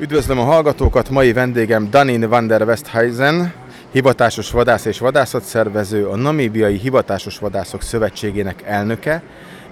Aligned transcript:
Üdvözlöm 0.00 0.38
a 0.38 0.44
hallgatókat, 0.44 1.10
mai 1.10 1.32
vendégem 1.32 1.90
Danin 1.90 2.28
van 2.28 2.46
der 2.46 2.62
Westhuizen, 2.62 3.52
hivatásos 3.92 4.50
vadász 4.50 4.84
és 4.84 4.98
vadászatszervező, 4.98 6.06
a 6.06 6.16
Namíbiai 6.16 6.76
Hivatásos 6.76 7.38
Vadászok 7.38 7.82
Szövetségének 7.82 8.62
elnöke, 8.62 9.22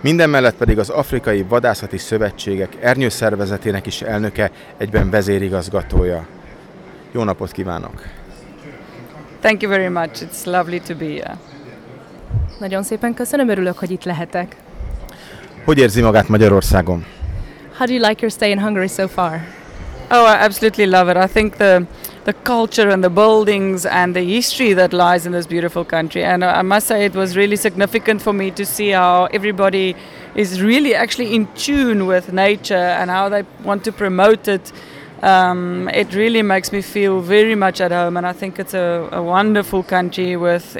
minden 0.01 0.31
mellett 0.31 0.57
pedig 0.57 0.79
az 0.79 0.89
Afrikai 0.89 1.43
Vadászati 1.43 1.99
Szövetségek 1.99 2.77
ernyőszervezetének 2.81 3.87
is 3.87 4.03
elnöke, 4.03 4.51
egyben 4.77 5.11
vezérigazgatója. 5.11 6.27
Jó 7.13 7.23
napot 7.23 7.53
kívánok! 7.53 8.03
Thank 9.41 9.63
you 9.63 9.71
very 9.71 9.89
much. 9.89 10.25
It's 10.25 10.45
lovely 10.45 10.79
to 10.87 10.95
be 10.95 11.05
here. 11.05 11.37
Nagyon 12.59 12.83
szépen 12.83 13.15
köszönöm, 13.15 13.49
örülök, 13.49 13.79
hogy 13.79 13.91
itt 13.91 14.05
lehetek. 14.05 14.57
Hogy 15.65 15.79
érzi 15.79 16.01
magát 16.01 16.29
Magyarországon? 16.29 17.05
How 17.77 17.87
do 17.87 17.93
you 17.93 18.09
like 18.09 18.21
your 18.21 18.33
stay 18.33 18.51
in 18.51 18.61
Hungary 18.61 18.89
so 18.89 19.09
far? 19.09 19.41
Oh, 20.09 20.25
I 20.25 20.35
absolutely 20.35 20.87
love 20.87 21.09
it. 21.09 21.17
I 21.17 21.27
think 21.27 21.59
the 21.59 21.87
the 22.27 22.33
culture 22.33 22.91
and 22.91 23.05
the 23.05 23.11
buildings 23.11 23.87
and 23.87 24.15
the 24.15 24.23
history 24.23 24.73
that 24.73 24.93
lies 24.93 25.27
in 25.27 25.33
this 25.33 25.47
beautiful 25.47 25.85
country. 25.85 26.25
And 26.25 26.45
I 26.45 26.63
must 26.63 26.89
say, 26.89 27.05
it 27.05 27.15
was 27.15 27.37
really 27.37 27.55
significant 27.55 28.21
for 28.21 28.33
me 28.33 28.51
to 28.51 28.67
see 28.67 28.91
how 28.91 29.27
everybody 29.27 29.95
is 30.35 30.61
really 30.61 30.93
actually 30.93 31.37
in 31.37 31.47
tune 31.55 32.07
with 32.07 32.33
nature 32.33 32.75
and 33.01 33.11
how 33.11 33.29
they 33.29 33.45
want 33.63 33.85
to 33.85 33.93
promote 33.93 34.49
it. 34.49 34.73
Um, 35.23 35.89
it 35.95 36.15
really 36.15 36.43
makes 36.43 36.73
me 36.73 36.83
feel 36.83 37.21
very 37.21 37.55
much 37.55 37.81
at 37.81 37.93
home, 37.93 38.17
and 38.17 38.27
I 38.27 38.33
think 38.33 38.59
it's 38.59 38.75
a, 38.75 39.09
a 39.13 39.23
wonderful 39.23 39.83
country 39.83 40.37
with 40.37 40.77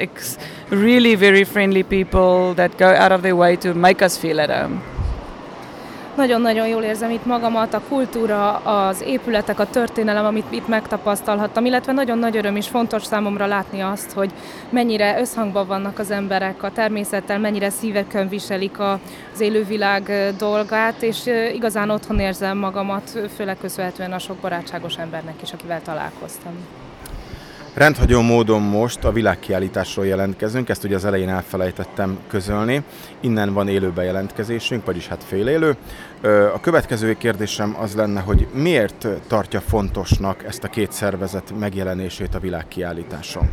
really 0.69 1.15
very 1.15 1.43
friendly 1.45 1.83
people 1.83 2.53
that 2.55 2.77
go 2.77 2.89
out 2.89 3.11
of 3.11 3.21
their 3.21 3.35
way 3.35 3.55
to 3.57 3.73
make 3.73 4.01
us 4.01 4.17
feel 4.17 4.39
at 4.41 4.49
home. 4.49 4.96
Nagyon-nagyon 6.17 6.67
jól 6.67 6.83
érzem 6.83 7.09
itt 7.09 7.25
magamat, 7.25 7.73
a 7.73 7.81
kultúra, 7.89 8.55
az 8.55 9.01
épületek, 9.01 9.59
a 9.59 9.69
történelem, 9.69 10.25
amit 10.25 10.45
itt 10.49 10.67
megtapasztalhattam, 10.67 11.65
illetve 11.65 11.91
nagyon 11.91 12.17
nagy 12.17 12.37
öröm 12.37 12.55
és 12.55 12.67
fontos 12.67 13.03
számomra 13.03 13.45
látni 13.45 13.79
azt, 13.81 14.11
hogy 14.11 14.31
mennyire 14.69 15.19
összhangban 15.19 15.67
vannak 15.67 15.99
az 15.99 16.11
emberek 16.11 16.63
a 16.63 16.71
természettel, 16.71 17.39
mennyire 17.39 17.69
szívekön 17.69 18.29
viselik 18.29 18.79
az 18.79 19.39
élővilág 19.39 20.33
dolgát, 20.37 21.01
és 21.01 21.25
igazán 21.53 21.89
otthon 21.89 22.19
érzem 22.19 22.57
magamat, 22.57 23.19
főleg 23.35 23.57
köszönhetően 23.61 24.13
a 24.13 24.19
sok 24.19 24.37
barátságos 24.37 24.97
embernek 24.97 25.41
is, 25.41 25.53
akivel 25.53 25.81
találkoztam. 25.81 26.53
Rendhagyó 27.77 28.21
módon 28.21 28.61
most 28.61 29.03
a 29.03 29.11
világkiállításról 29.11 30.05
jelentkezünk, 30.05 30.69
ezt 30.69 30.83
ugye 30.83 30.95
az 30.95 31.05
elején 31.05 31.29
elfelejtettem 31.29 32.19
közölni. 32.27 32.83
Innen 33.19 33.53
van 33.53 33.67
élő 33.67 33.91
bejelentkezésünk, 33.91 34.85
vagyis 34.85 35.07
hát 35.07 35.23
félélő. 35.23 35.75
A 36.53 36.59
következő 36.59 37.13
kérdésem 37.13 37.75
az 37.79 37.95
lenne, 37.95 38.19
hogy 38.19 38.47
miért 38.53 39.07
tartja 39.27 39.59
fontosnak 39.59 40.43
ezt 40.43 40.63
a 40.63 40.67
két 40.67 40.91
szervezet 40.91 41.53
megjelenését 41.59 42.35
a 42.35 42.39
világkiállításon? 42.39 43.49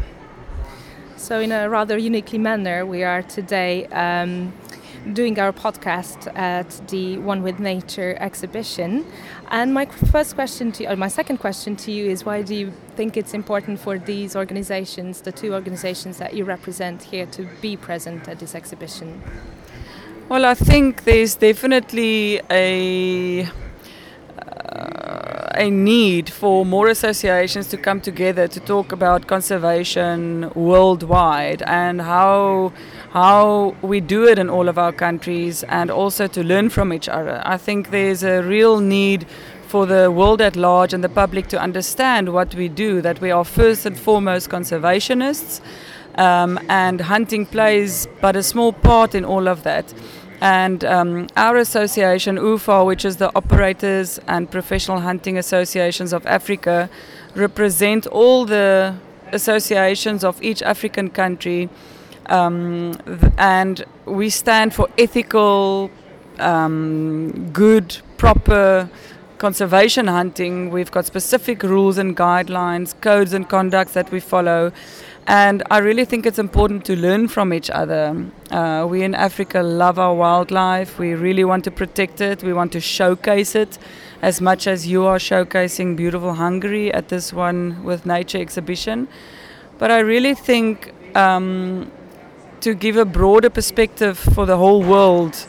So 1.29 1.41
in 1.41 1.53
a 1.53 1.69
rather 1.69 1.99
uniquely 1.99 2.39
manner 2.39 2.83
we 2.83 3.11
are 3.11 3.25
today 3.35 3.87
um, 3.93 4.53
doing 5.13 5.39
our 5.39 5.53
podcast 5.53 6.35
at 6.37 6.71
the 6.89 7.19
One 7.19 7.43
with 7.43 7.59
Nature 7.59 8.17
exhibition. 8.19 9.05
And 9.51 9.75
my 9.75 9.87
first 9.87 10.35
question 10.35 10.73
to 10.73 10.85
you, 10.85 10.89
or 10.89 10.97
my 10.97 11.09
second 11.09 11.39
question 11.39 11.77
to 11.77 11.93
you 11.93 12.07
is 12.11 12.25
why 12.25 12.43
do 12.43 12.55
you 12.55 12.73
think 12.97 13.17
it's 13.17 13.35
important 13.35 13.81
for 13.81 13.99
these 13.99 14.35
organizations, 14.35 15.21
the 15.21 15.33
two 15.33 15.53
organizations 15.53 16.19
that 16.19 16.35
you 16.35 16.45
represent 16.45 17.03
here, 17.03 17.27
to 17.27 17.47
be 17.61 17.77
present 17.77 18.29
at 18.29 18.39
this 18.39 18.55
exhibition? 18.55 19.23
Well, 20.29 20.47
I 20.47 20.55
think 20.55 21.05
there's 21.05 21.35
definitely 21.35 22.41
a 22.51 23.45
uh, 24.39 25.44
a 25.57 25.71
need 25.71 26.31
for 26.31 26.65
more 26.65 26.89
associations 26.89 27.69
to 27.69 27.77
come 27.77 28.01
together 28.01 28.49
to 28.49 28.61
talk 28.61 28.93
about 28.93 29.27
conservation 29.27 30.51
worldwide 30.55 31.63
and 31.63 32.01
how 32.01 32.73
how 33.11 33.75
we 33.81 34.01
do 34.01 34.25
it 34.25 34.39
in 34.39 34.51
all 34.51 34.69
of 34.69 34.77
our 34.77 34.93
countries 34.93 35.63
and 35.65 35.91
also 35.91 36.27
to 36.27 36.43
learn 36.43 36.69
from 36.69 36.93
each 36.93 37.09
other. 37.09 37.41
I 37.45 37.57
think 37.57 37.91
there's 37.91 38.25
a 38.25 38.43
real 38.43 38.81
need 38.81 39.27
for 39.69 39.87
the 39.87 40.11
world 40.11 40.41
at 40.41 40.57
large 40.57 40.93
and 40.93 41.03
the 41.03 41.09
public 41.09 41.47
to 41.49 41.61
understand 41.61 42.33
what 42.33 42.55
we 42.55 42.69
do, 42.69 43.01
that 43.03 43.21
we 43.21 43.31
are 43.31 43.45
first 43.45 43.87
and 43.87 43.99
foremost 43.99 44.49
conservationists, 44.49 45.61
um, 46.17 46.59
and 46.69 47.01
hunting 47.01 47.47
plays 47.47 48.07
but 48.21 48.37
a 48.37 48.43
small 48.43 48.73
part 48.73 49.15
in 49.15 49.25
all 49.25 49.49
of 49.49 49.63
that. 49.63 49.93
And 50.41 50.85
um, 50.85 51.29
our 51.37 51.57
association, 51.57 52.37
UFA, 52.37 52.85
which 52.85 53.05
is 53.05 53.17
the 53.17 53.31
Operators 53.35 54.19
and 54.27 54.51
Professional 54.51 55.01
Hunting 55.01 55.39
Associations 55.39 56.13
of 56.13 56.27
Africa, 56.27 56.91
represent 57.35 58.07
all 58.07 58.45
the 58.45 58.95
associations 59.33 60.23
of 60.23 60.43
each 60.43 60.63
African 60.63 61.11
country 61.11 61.69
um, 62.27 62.97
and 63.37 63.85
we 64.07 64.31
stand 64.31 64.75
for 64.75 64.89
ethical, 64.97 65.91
um, 66.39 67.51
good, 67.53 67.99
proper 68.17 68.89
conservation 69.39 70.07
hunting. 70.07 70.71
We've 70.71 70.91
got 70.91 71.05
specific 71.05 71.63
rules 71.63 71.99
and 71.99 72.17
guidelines, 72.17 72.99
codes 73.01 73.33
and 73.33 73.49
conducts 73.49 73.93
that 73.95 74.11
we 74.11 74.21
follow. 74.21 74.73
And 75.27 75.63
I 75.71 75.79
really 75.79 76.05
think 76.05 76.27
it's 76.27 76.39
important 76.39 76.85
to 76.85 76.97
learn 76.97 77.29
from 77.29 77.55
each 77.55 77.71
other. 77.71 78.27
Uh, 78.51 78.87
we 78.89 79.03
in 79.03 79.15
Africa 79.15 79.63
love 79.63 79.99
our 79.99 80.15
wildlife. 80.15 80.99
We 80.99 81.15
really 81.15 81.45
want 81.45 81.65
to 81.65 81.71
protect 81.71 82.21
it. 82.21 82.43
We 82.43 82.53
want 82.53 82.73
to 82.73 82.81
showcase 82.81 83.55
it 83.55 83.79
as 84.21 84.41
much 84.41 84.67
as 84.67 84.87
you 84.87 85.07
are 85.07 85.17
showcasing 85.17 85.97
beautiful 85.97 86.35
Hungary 86.35 86.93
at 86.93 87.09
this 87.09 87.33
one 87.33 87.83
with 87.85 88.05
nature 88.05 88.39
exhibition. 88.39 89.09
But 89.79 89.91
I 89.91 90.01
really 90.01 90.35
think 90.35 90.93
um, 91.17 91.91
to 92.61 92.75
give 92.75 92.99
a 92.99 93.05
broader 93.07 93.49
perspective 93.49 94.19
for 94.19 94.45
the 94.45 94.59
whole 94.59 94.83
world 94.83 95.47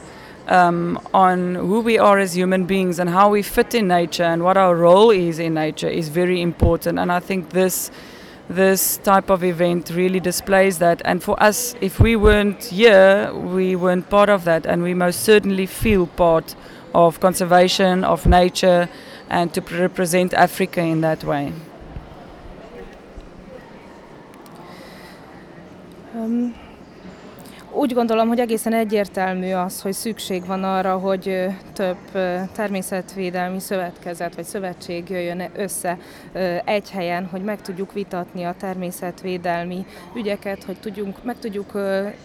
um, 0.47 0.99
on 1.13 1.55
who 1.55 1.81
we 1.81 1.97
are 1.97 2.17
as 2.17 2.35
human 2.35 2.65
beings 2.65 2.97
and 2.99 3.09
how 3.09 3.29
we 3.29 3.41
fit 3.41 3.75
in 3.75 3.87
nature 3.89 4.23
and 4.23 4.43
what 4.43 4.55
our 4.55 4.75
role 4.75 5.11
is 5.11 5.39
in 5.39 5.53
nature 5.53 5.89
is 5.89 6.07
very 6.09 6.41
important. 6.41 6.97
And 6.97 7.11
I 7.11 7.19
think 7.19 7.49
this 7.49 7.91
this 8.50 8.97
type 8.97 9.29
of 9.29 9.44
event 9.44 9.89
really 9.89 10.19
displays 10.19 10.79
that. 10.79 11.01
And 11.06 11.23
for 11.23 11.41
us, 11.41 11.75
if 11.81 12.00
we 12.00 12.16
weren't 12.16 12.66
here, 12.66 13.33
we 13.33 13.75
weren't 13.75 14.09
part 14.09 14.29
of 14.29 14.44
that, 14.45 14.66
and 14.66 14.83
we 14.83 14.94
most 14.94 15.22
certainly 15.22 15.66
feel 15.66 16.07
part 16.07 16.55
of 16.94 17.19
conservation 17.19 18.03
of 18.03 18.25
nature 18.25 18.88
and 19.29 19.53
to 19.53 19.61
represent 19.61 20.34
Africa 20.34 20.81
in 20.81 21.01
that 21.01 21.23
way. 21.23 21.53
Um. 26.13 26.64
Úgy 27.77 27.93
gondolom, 27.93 28.27
hogy 28.27 28.39
egészen 28.39 28.73
egyértelmű 28.73 29.51
az, 29.51 29.81
hogy 29.81 29.93
szükség 29.93 30.45
van 30.45 30.63
arra, 30.63 30.97
hogy 30.97 31.45
több 31.73 31.97
természetvédelmi 32.53 33.59
szövetkezet 33.59 34.35
vagy 34.35 34.43
szövetség 34.43 35.09
jöjjön 35.09 35.49
össze 35.55 35.97
egy 36.65 36.91
helyen, 36.91 37.25
hogy 37.31 37.43
meg 37.43 37.61
tudjuk 37.61 37.93
vitatni 37.93 38.43
a 38.43 38.55
természetvédelmi 38.59 39.85
ügyeket, 40.15 40.63
hogy 40.63 40.77
tudjunk, 40.79 41.23
meg 41.23 41.39
tudjuk 41.39 41.71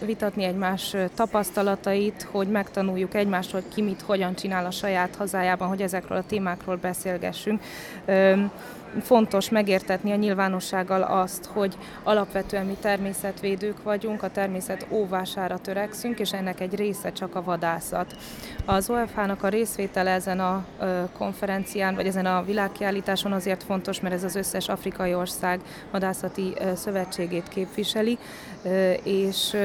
vitatni 0.05 0.43
egymás 0.43 0.95
tapasztalatait, 1.15 2.27
hogy 2.31 2.47
megtanuljuk 2.47 3.13
egymást, 3.13 3.51
hogy 3.51 3.63
ki 3.73 3.81
mit, 3.81 4.01
hogyan 4.01 4.35
csinál 4.35 4.65
a 4.65 4.71
saját 4.71 5.15
hazájában, 5.15 5.67
hogy 5.67 5.81
ezekről 5.81 6.17
a 6.17 6.25
témákról 6.27 6.75
beszélgessünk 6.75 7.61
fontos 8.99 9.49
megértetni 9.49 10.11
a 10.11 10.15
nyilvánossággal 10.15 11.01
azt, 11.01 11.45
hogy 11.45 11.77
alapvetően 12.03 12.65
mi 12.65 12.77
természetvédők 12.81 13.83
vagyunk, 13.83 14.23
a 14.23 14.31
természet 14.31 14.85
óvására 14.89 15.57
törekszünk, 15.57 16.19
és 16.19 16.33
ennek 16.33 16.59
egy 16.59 16.75
része 16.75 17.11
csak 17.11 17.35
a 17.35 17.43
vadászat. 17.43 18.15
Az 18.65 18.89
OFH-nak 18.89 19.43
a 19.43 19.47
részvétele 19.47 20.11
ezen 20.11 20.39
a 20.39 20.65
konferencián, 21.17 21.95
vagy 21.95 22.07
ezen 22.07 22.25
a 22.25 22.43
világkiállításon 22.43 23.31
azért 23.31 23.63
fontos, 23.63 23.99
mert 23.99 24.15
ez 24.15 24.23
az 24.23 24.35
összes 24.35 24.69
afrikai 24.69 25.13
ország 25.13 25.59
vadászati 25.91 26.53
szövetségét 26.75 27.47
képviseli, 27.47 28.17
és 29.03 29.57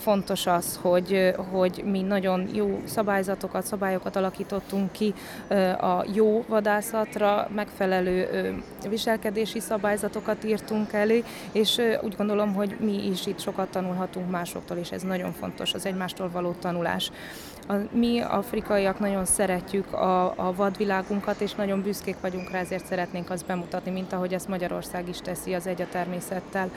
fontos 0.00 0.46
az, 0.46 0.78
hogy, 0.82 1.34
hogy 1.52 1.82
mi 1.84 2.02
nagyon 2.02 2.48
jó 2.52 2.80
szabályzatokat, 2.84 3.64
szabályokat 3.64 4.16
alakítottunk 4.16 4.92
ki 4.92 5.14
a 5.80 6.04
jó 6.14 6.44
vadászatra, 6.48 7.48
megfelelő 7.54 8.28
viselkedési 8.88 9.60
szabályzatokat 9.60 10.44
írtunk 10.44 10.92
elő, 10.92 11.24
és 11.52 11.80
úgy 12.02 12.16
gondolom, 12.16 12.54
hogy 12.54 12.76
mi 12.80 13.06
is 13.06 13.26
itt 13.26 13.40
sokat 13.40 13.68
tanulhatunk 13.70 14.30
másoktól, 14.30 14.76
és 14.76 14.90
ez 14.90 15.02
nagyon 15.02 15.32
fontos, 15.32 15.74
az 15.74 15.86
egymástól 15.86 16.30
való 16.30 16.54
tanulás. 16.60 17.10
Mi 17.90 18.20
afrikaiak 18.20 18.98
nagyon 18.98 19.24
szeretjük 19.24 19.92
a, 19.92 20.24
a 20.36 20.52
vadvilágunkat, 20.54 21.40
és 21.40 21.54
nagyon 21.54 21.82
büszkék 21.82 22.16
vagyunk 22.20 22.50
rá, 22.50 22.58
ezért 22.58 22.86
szeretnénk 22.86 23.30
azt 23.30 23.46
bemutatni, 23.46 23.90
mint 23.90 24.12
ahogy 24.12 24.34
ezt 24.34 24.48
Magyarország 24.48 25.08
is 25.08 25.18
teszi 25.18 25.54
az 25.54 25.66
Egy 25.66 25.82
a 25.82 25.86
természettel 25.90 26.70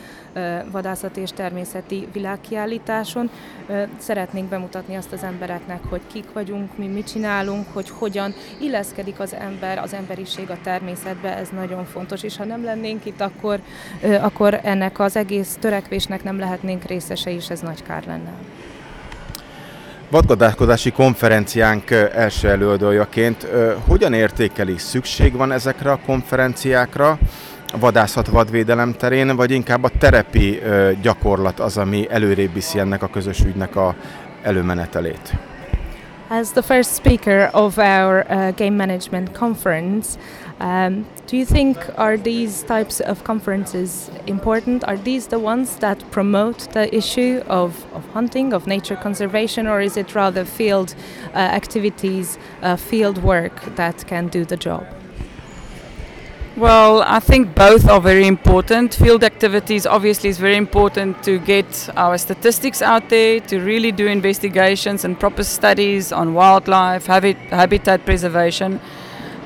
vadászati 0.72 1.22
és 1.22 1.32
természeti 1.32 2.08
világkiállítás 2.12 3.13
látogatáson. 3.14 3.30
Szeretnénk 3.98 4.50
bemutatni 4.50 4.96
azt 4.96 5.12
az 5.12 5.24
embereknek, 5.24 5.80
hogy 5.90 6.02
kik 6.12 6.26
vagyunk, 6.34 6.78
mi 6.78 6.88
mit 6.88 7.12
csinálunk, 7.12 7.68
hogy 7.74 7.90
hogyan 7.90 8.34
illeszkedik 8.62 9.20
az 9.20 9.34
ember, 9.34 9.78
az 9.78 9.94
emberiség 9.94 10.50
a 10.50 10.58
természetbe, 10.64 11.38
ez 11.38 11.50
nagyon 11.50 11.86
fontos, 11.86 12.24
és 12.24 12.38
ha 12.38 12.44
nem 12.44 12.64
lennénk 12.64 13.06
itt, 13.06 13.22
akkor, 13.22 13.60
akkor 14.22 14.60
ennek 14.64 15.00
az 15.00 15.16
egész 15.16 15.58
törekvésnek 15.60 16.24
nem 16.24 16.40
lehetnénk 16.40 16.84
részese, 16.84 17.32
és 17.32 17.50
ez 17.50 17.60
nagy 17.60 17.84
kár 17.84 18.04
lenne. 18.06 18.34
Vadgazdálkodási 20.10 20.92
konferenciánk 20.92 21.92
első 21.92 22.50
előadójaként 22.50 23.48
hogyan 23.88 24.14
értékeli? 24.14 24.78
Szükség 24.78 25.34
van 25.34 25.52
ezekre 25.52 25.92
a 25.92 26.00
konferenciákra? 26.06 27.18
Vadászat 27.80 28.28
vadvédelem 28.28 28.94
terén, 28.94 29.36
vagy 29.36 29.52
inkább 29.52 29.84
a 29.84 29.90
terepi 29.98 30.60
gyakorlat 31.02 31.60
az, 31.60 31.78
ami 31.78 32.08
előrébb 32.10 32.54
viszi 32.54 32.80
ennek 32.80 33.04
a 33.04 33.08
közös 33.08 33.40
ügynek 33.40 33.76
a 33.76 33.96
előmenetelét? 34.44 35.34
As 36.30 36.52
the 36.52 36.62
first 36.62 36.94
speaker 36.94 37.50
of 37.54 37.78
our 37.78 38.26
uh, 38.30 38.52
game 38.56 38.76
management 38.76 39.38
conference, 39.38 40.18
um, 40.60 41.06
do 41.28 41.38
you 41.38 41.46
think 41.46 41.78
are 41.96 42.18
these 42.18 42.64
types 42.64 43.00
of 43.00 43.24
conferences 43.24 44.10
important? 44.26 44.84
Are 44.84 44.98
these 44.98 45.28
the 45.28 45.38
ones 45.38 45.76
that 45.78 46.04
promote 46.10 46.72
the 46.72 46.88
issue 46.96 47.44
of, 47.48 47.86
of 47.94 48.04
hunting, 48.14 48.54
of 48.54 48.66
nature 48.66 48.96
conservation, 48.96 49.68
or 49.68 49.82
is 49.82 49.96
it 49.96 50.16
rather 50.16 50.46
field 50.46 50.96
uh, 51.34 51.38
activities, 51.38 52.38
uh, 52.62 52.78
field 52.78 53.18
work 53.22 53.76
that 53.76 54.08
can 54.08 54.28
do 54.28 54.44
the 54.44 54.58
job? 54.58 55.03
Well, 56.56 57.02
I 57.02 57.20
think 57.20 57.56
both 57.56 57.90
are 57.90 58.00
very 58.00 58.28
important. 58.28 58.94
Field 58.94 59.24
activities 59.24 59.88
obviously 59.88 60.30
is 60.30 60.38
very 60.38 60.56
important 60.56 61.24
to 61.24 61.40
get 61.40 61.90
our 61.98 62.16
statistics 62.20 62.80
out 62.84 63.10
there, 63.10 63.40
to 63.40 63.60
really 63.60 63.92
do 63.92 64.06
investigations 64.06 65.04
and 65.04 65.20
proper 65.20 65.44
studies 65.44 66.12
on 66.12 66.36
wildlife, 66.36 67.08
habit, 67.08 67.38
habitat 67.50 68.06
preservation. 68.06 68.80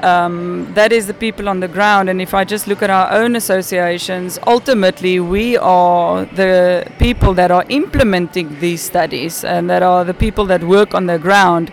Um, 0.01 0.69
that 0.73 0.91
is 0.91 1.07
the 1.07 1.13
people 1.13 1.47
on 1.47 1.61
the 1.61 1.69
ground. 1.69 2.09
And 2.09 2.21
if 2.21 2.33
I 2.33 2.43
just 2.43 2.67
look 2.67 2.81
at 2.81 2.89
our 2.89 3.09
own 3.13 3.37
associations, 3.37 4.37
ultimately 4.45 5.21
we 5.21 5.55
are 5.55 6.25
the 6.25 6.91
people 6.99 7.33
that 7.35 7.51
are 7.51 7.63
implementing 7.69 8.59
these 8.59 8.81
studies 8.81 9.45
and 9.45 9.69
that 9.69 9.81
are 9.81 10.03
the 10.03 10.13
people 10.13 10.45
that 10.47 10.61
work 10.61 10.93
on 10.93 11.05
the 11.05 11.17
ground. 11.17 11.71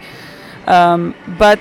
Um, 0.68 1.16
but 1.26 1.58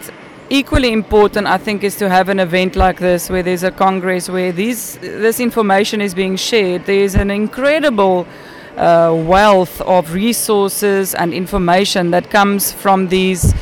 equally 0.54 0.94
important, 0.94 1.48
I 1.48 1.58
think, 1.58 1.84
is 1.84 1.96
to 1.98 2.08
have 2.08 2.30
an 2.30 2.40
event 2.40 2.76
like 2.76 3.00
this 3.00 3.30
where 3.30 3.42
there's 3.42 3.64
a 3.64 3.72
congress 3.72 4.30
where 4.30 4.52
these 4.52 4.98
this 4.98 5.40
information 5.40 6.00
is 6.00 6.14
being 6.14 6.36
shared. 6.36 6.86
There's 6.86 7.16
an 7.16 7.32
incredible 7.32 8.28
uh, 8.78 9.14
wealth 9.28 9.82
of 9.82 10.14
resources 10.14 11.16
and 11.16 11.34
information 11.34 12.12
that 12.12 12.30
comes 12.30 12.72
from 12.72 13.08
these. 13.10 13.54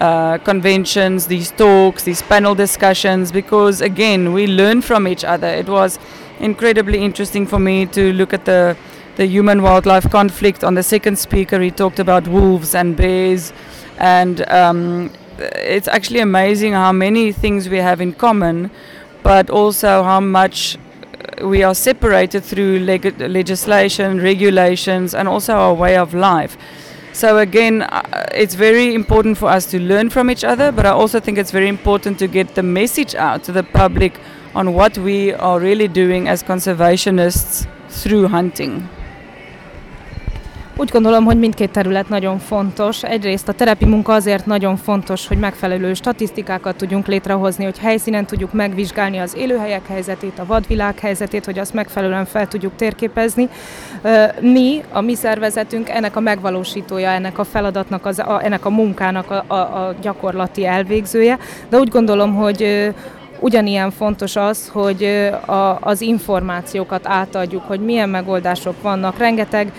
Uh, 0.00 0.38
conventions, 0.38 1.26
these 1.26 1.50
talks, 1.50 2.04
these 2.04 2.22
panel 2.22 2.54
discussions, 2.54 3.30
because 3.30 3.82
again, 3.82 4.32
we 4.32 4.46
learn 4.46 4.80
from 4.80 5.06
each 5.06 5.24
other. 5.24 5.46
It 5.46 5.68
was 5.68 5.98
incredibly 6.38 7.04
interesting 7.04 7.46
for 7.46 7.58
me 7.58 7.84
to 7.84 8.10
look 8.14 8.32
at 8.32 8.46
the 8.46 8.78
the 9.16 9.26
human 9.26 9.60
wildlife 9.60 10.10
conflict. 10.10 10.64
On 10.64 10.74
the 10.74 10.82
second 10.82 11.18
speaker, 11.18 11.60
he 11.60 11.70
talked 11.70 11.98
about 11.98 12.26
wolves 12.28 12.74
and 12.74 12.96
bears, 12.96 13.52
and 13.98 14.40
um, 14.48 15.10
it's 15.40 15.88
actually 15.88 16.20
amazing 16.20 16.72
how 16.72 16.92
many 16.92 17.32
things 17.32 17.68
we 17.68 17.78
have 17.78 18.00
in 18.00 18.12
common, 18.12 18.70
but 19.22 19.50
also 19.50 20.02
how 20.02 20.20
much 20.20 20.76
we 21.42 21.62
are 21.62 21.74
separated 21.74 22.44
through 22.44 22.80
leg- 22.80 23.20
legislation, 23.20 24.20
regulations, 24.20 25.14
and 25.14 25.28
also 25.28 25.54
our 25.54 25.74
way 25.74 25.96
of 25.96 26.14
life. 26.14 26.56
So 27.12 27.38
again, 27.38 27.82
uh, 27.82 28.02
it's 28.32 28.54
very 28.54 28.94
important 28.94 29.36
for 29.36 29.48
us 29.48 29.66
to 29.72 29.80
learn 29.80 30.10
from 30.10 30.30
each 30.30 30.44
other, 30.44 30.70
but 30.70 30.86
I 30.86 30.90
also 30.90 31.18
think 31.20 31.38
it's 31.38 31.50
very 31.50 31.68
important 31.68 32.18
to 32.20 32.28
get 32.28 32.54
the 32.54 32.62
message 32.62 33.14
out 33.14 33.42
to 33.44 33.52
the 33.52 33.62
public 33.62 34.18
on 34.54 34.74
what 34.74 34.96
we 34.98 35.32
are 35.34 35.58
really 35.58 35.88
doing 35.88 36.28
as 36.28 36.42
conservationists 36.42 37.66
through 37.88 38.28
hunting. 38.28 38.88
Úgy 40.80 40.90
gondolom, 40.90 41.24
hogy 41.24 41.38
mindkét 41.38 41.70
terület 41.70 42.08
nagyon 42.08 42.38
fontos. 42.38 43.02
Egyrészt 43.02 43.48
a 43.48 43.52
terepi 43.52 43.84
munka 43.84 44.12
azért 44.12 44.46
nagyon 44.46 44.76
fontos, 44.76 45.26
hogy 45.26 45.38
megfelelő 45.38 45.94
statisztikákat 45.94 46.76
tudjunk 46.76 47.06
létrehozni, 47.06 47.64
hogy 47.64 47.78
helyszínen 47.78 48.26
tudjuk 48.26 48.52
megvizsgálni 48.52 49.18
az 49.18 49.36
élőhelyek 49.36 49.86
helyzetét, 49.86 50.38
a 50.38 50.46
vadvilág 50.46 50.98
helyzetét, 50.98 51.44
hogy 51.44 51.58
azt 51.58 51.74
megfelelően 51.74 52.24
fel 52.24 52.48
tudjuk 52.48 52.76
térképezni. 52.76 53.48
Mi, 54.40 54.82
a 54.92 55.00
mi 55.00 55.14
szervezetünk 55.14 55.88
ennek 55.88 56.16
a 56.16 56.20
megvalósítója, 56.20 57.10
ennek 57.10 57.38
a 57.38 57.44
feladatnak, 57.44 58.06
az, 58.06 58.18
a, 58.18 58.40
ennek 58.44 58.64
a 58.64 58.70
munkának 58.70 59.30
a, 59.30 59.44
a, 59.46 59.54
a 59.54 59.94
gyakorlati 60.00 60.66
elvégzője, 60.66 61.38
de 61.68 61.78
úgy 61.78 61.88
gondolom, 61.88 62.34
hogy 62.34 62.92
Ugyanilyen 63.42 63.90
fontos 63.90 64.36
az, 64.36 64.68
hogy 64.68 65.04
a, 65.46 65.78
az 65.80 66.00
információkat 66.00 67.06
átadjuk, 67.06 67.62
hogy 67.62 67.80
milyen 67.80 68.08
megoldások 68.08 68.82
vannak. 68.82 69.18
Rengeteg, 69.18 69.72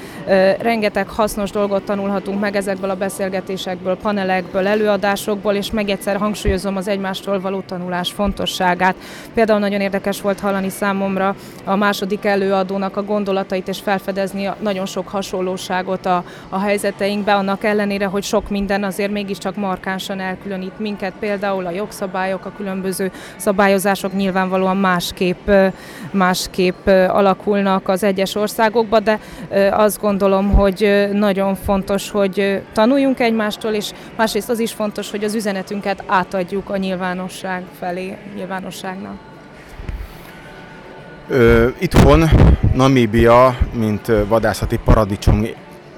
rengeteg 0.60 1.08
hasznos 1.08 1.52
dolgot 1.52 1.84
tanulhatunk 1.84 2.40
meg 2.40 2.56
ezekből 2.56 2.90
a 2.90 2.96
beszélgetésekből, 2.96 3.98
panelekből, 3.98 4.68
előadásokból, 4.68 5.54
és 5.54 5.72
meg 5.72 5.90
egyszer 5.90 6.18
hangsúlyozom 6.18 6.76
az 6.76 6.88
egymástól 6.88 7.40
való 7.40 7.60
tanulás 7.60 8.12
fontosságát. 8.12 8.96
Például 9.34 9.60
nagyon 9.60 9.82
érdekes 9.82 10.22
volt 10.22 10.40
hallani 10.40 10.70
számomra 10.70 11.36
a 11.66 11.76
második 11.76 12.26
előadónak 12.26 12.98
a 12.98 13.04
gondolatait, 13.04 13.68
és 13.68 13.80
felfedezni 13.80 14.50
nagyon 14.60 14.86
sok 14.86 15.08
hasonlóságot 15.08 16.06
a, 16.06 16.24
a 16.50 16.60
helyzeteinkbe, 16.60 17.36
annak 17.36 17.64
ellenére, 17.64 18.06
hogy 18.06 18.24
sok 18.24 18.50
minden 18.50 18.84
azért 18.84 19.12
mégiscsak 19.12 19.56
markánsan 19.56 20.20
elkülönít 20.20 20.80
minket, 20.80 21.14
például 21.20 21.66
a 21.66 21.72
jogszabályok, 21.72 22.46
a 22.46 22.52
különböző 22.58 23.12
szabályok, 23.36 23.50
szabályozások 23.52 24.14
nyilvánvalóan 24.14 24.78
másképp, 24.78 25.50
másképp 26.12 26.88
alakulnak 26.88 27.88
az 27.88 28.04
egyes 28.04 28.36
országokban, 28.36 29.04
de 29.04 29.20
azt 29.72 30.02
gondolom, 30.02 30.52
hogy 30.52 31.10
nagyon 31.14 31.56
fontos, 31.56 32.10
hogy 32.10 32.62
tanuljunk 32.74 33.20
egymástól, 33.20 33.72
és 33.72 33.92
másrészt 34.18 34.50
az 34.50 34.60
is 34.60 34.72
fontos, 34.72 35.12
hogy 35.12 35.24
az 35.24 35.36
üzenetünket 35.36 36.04
átadjuk 36.08 36.70
a 36.70 36.78
nyilvánosság 36.78 37.64
felé, 37.80 38.18
nyilvánosságnak. 38.36 39.16
Itthon 41.80 42.30
Namíbia, 42.74 43.58
mint 43.74 44.12
vadászati 44.28 44.80
paradicsom 44.84 45.46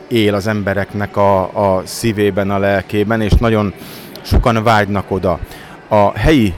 él 0.07 0.33
az 0.33 0.47
embereknek 0.47 1.17
a, 1.17 1.41
a 1.41 1.81
szívében, 1.85 2.51
a 2.51 2.57
lelkében, 2.57 3.21
és 3.21 3.31
nagyon 3.31 3.73
sokan 4.21 4.63
vágynak 4.63 5.11
oda. 5.11 5.39
A 5.87 6.17
helyi 6.17 6.53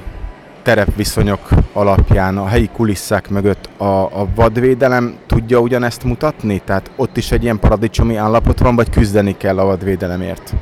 terepviszonyok 0.65 1.49
alapján, 1.73 2.37
a 2.37 2.47
helyi 2.47 2.69
kulisszák 2.73 3.29
mögött 3.29 3.69
a, 3.77 4.19
a 4.21 4.27
vadvédelem 4.35 5.15
tudja 5.27 5.59
ugyanezt 5.59 6.03
mutatni? 6.03 6.61
Tehát 6.65 6.91
ott 6.95 7.17
is 7.17 7.31
egy 7.31 7.43
ilyen 7.43 7.59
paradicsomi 7.59 8.15
állapot 8.15 8.59
van, 8.59 8.75
vagy 8.75 8.89
küzdeni 8.89 9.37
kell 9.37 9.59
a 9.59 9.65
vadvédelemért? 9.65 10.53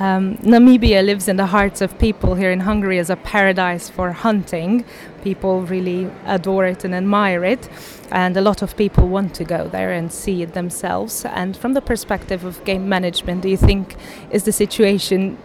Um, 0.00 0.38
Namibia 0.42 1.02
lives 1.02 1.26
in 1.26 1.36
the 1.36 1.46
hearts 1.46 1.80
of 1.80 1.92
people 1.98 2.36
here 2.36 2.52
in 2.52 2.60
Hungary 2.60 2.98
as 2.98 3.10
a 3.10 3.16
paradise 3.16 3.92
for 3.92 4.12
hunting. 4.22 4.84
People 5.22 5.66
really 5.68 6.06
adore 6.26 6.68
it 6.70 6.84
and 6.84 6.94
admire 6.94 7.50
it, 7.50 7.70
and 8.10 8.36
a 8.36 8.40
lot 8.40 8.62
of 8.62 8.76
people 8.76 9.04
want 9.04 9.34
to 9.34 9.44
go 9.44 9.68
there 9.68 9.92
and 9.98 10.12
see 10.12 10.42
it 10.42 10.52
themselves. 10.52 11.24
And 11.24 11.56
from 11.56 11.72
the 11.74 11.80
perspective 11.80 12.46
of 12.46 12.62
game 12.64 12.88
management, 12.88 13.42
do 13.42 13.48
you 13.48 13.66
think 13.66 13.96
is 14.30 14.42
the 14.42 14.52
situation 14.52 15.36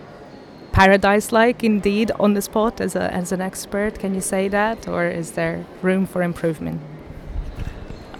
paradise 0.73 1.31
like 1.31 1.63
indeed 1.63 2.11
on 2.19 2.33
the 2.33 2.41
spot 2.41 2.81
as, 2.81 2.95
a, 2.95 3.13
as 3.13 3.31
an 3.31 3.39
expert? 3.39 3.99
Can 3.99 4.13
you 4.13 4.21
say 4.21 4.49
that? 4.49 4.87
Or 4.87 5.07
is 5.07 5.31
there 5.31 5.65
room 5.81 6.05
for 6.05 6.21
improvement? 6.21 6.81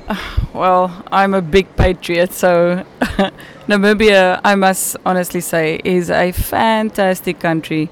Well, 0.53 1.03
I'm 1.11 1.33
a 1.33 1.41
big 1.41 1.75
patriot, 1.75 2.31
so 2.31 2.85
Namibia, 3.67 4.39
I 4.43 4.53
must 4.53 4.97
honestly 5.03 5.41
say, 5.41 5.81
is 5.83 6.11
a 6.11 6.31
fantastic 6.31 7.39
country. 7.39 7.89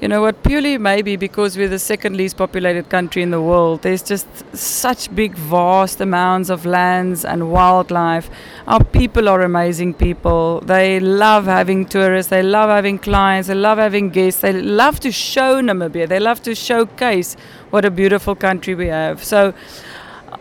You 0.00 0.06
know 0.06 0.20
what? 0.22 0.44
Purely 0.44 0.78
maybe 0.78 1.16
because 1.16 1.56
we're 1.56 1.68
the 1.68 1.78
second 1.80 2.16
least 2.16 2.36
populated 2.36 2.88
country 2.88 3.20
in 3.20 3.32
the 3.32 3.42
world. 3.42 3.82
There's 3.82 4.02
just 4.02 4.28
such 4.56 5.12
big, 5.12 5.34
vast 5.34 6.00
amounts 6.00 6.50
of 6.50 6.64
lands 6.64 7.24
and 7.24 7.50
wildlife. 7.50 8.30
Our 8.68 8.84
people 8.84 9.28
are 9.28 9.42
amazing 9.42 9.94
people. 9.94 10.60
They 10.60 11.00
love 11.00 11.46
having 11.46 11.84
tourists. 11.84 12.30
They 12.30 12.44
love 12.44 12.70
having 12.70 13.00
clients. 13.00 13.48
They 13.48 13.54
love 13.54 13.78
having 13.78 14.10
guests. 14.10 14.40
They 14.42 14.52
love 14.52 15.00
to 15.00 15.10
show 15.10 15.60
Namibia. 15.60 16.08
They 16.08 16.20
love 16.20 16.42
to 16.42 16.54
showcase 16.54 17.36
what 17.70 17.84
a 17.84 17.90
beautiful 17.90 18.36
country 18.36 18.76
we 18.76 18.86
have. 18.86 19.24
So, 19.24 19.52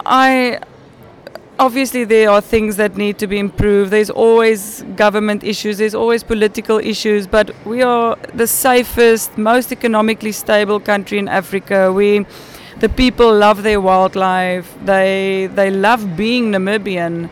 I 0.05 0.59
obviously 1.59 2.03
there 2.03 2.29
are 2.29 2.41
things 2.41 2.75
that 2.77 2.97
need 2.97 3.17
to 3.19 3.27
be 3.27 3.39
improved. 3.39 3.91
There's 3.91 4.09
always 4.09 4.83
government 4.95 5.43
issues 5.43 5.77
there's 5.77 5.95
always 5.95 6.23
political 6.23 6.79
issues 6.79 7.27
but 7.27 7.51
we 7.65 7.81
are 7.81 8.17
the 8.33 8.47
safest 8.47 9.37
most 9.37 9.71
economically 9.71 10.31
stable 10.31 10.79
country 10.79 11.17
in 11.17 11.27
africa. 11.27 11.91
We 11.91 12.25
the 12.79 12.89
people 12.89 13.33
love 13.35 13.63
their 13.63 13.81
wildlife. 13.81 14.75
They 14.85 15.49
they 15.55 15.71
love 15.71 16.15
being 16.15 16.51
namibian. 16.51 17.29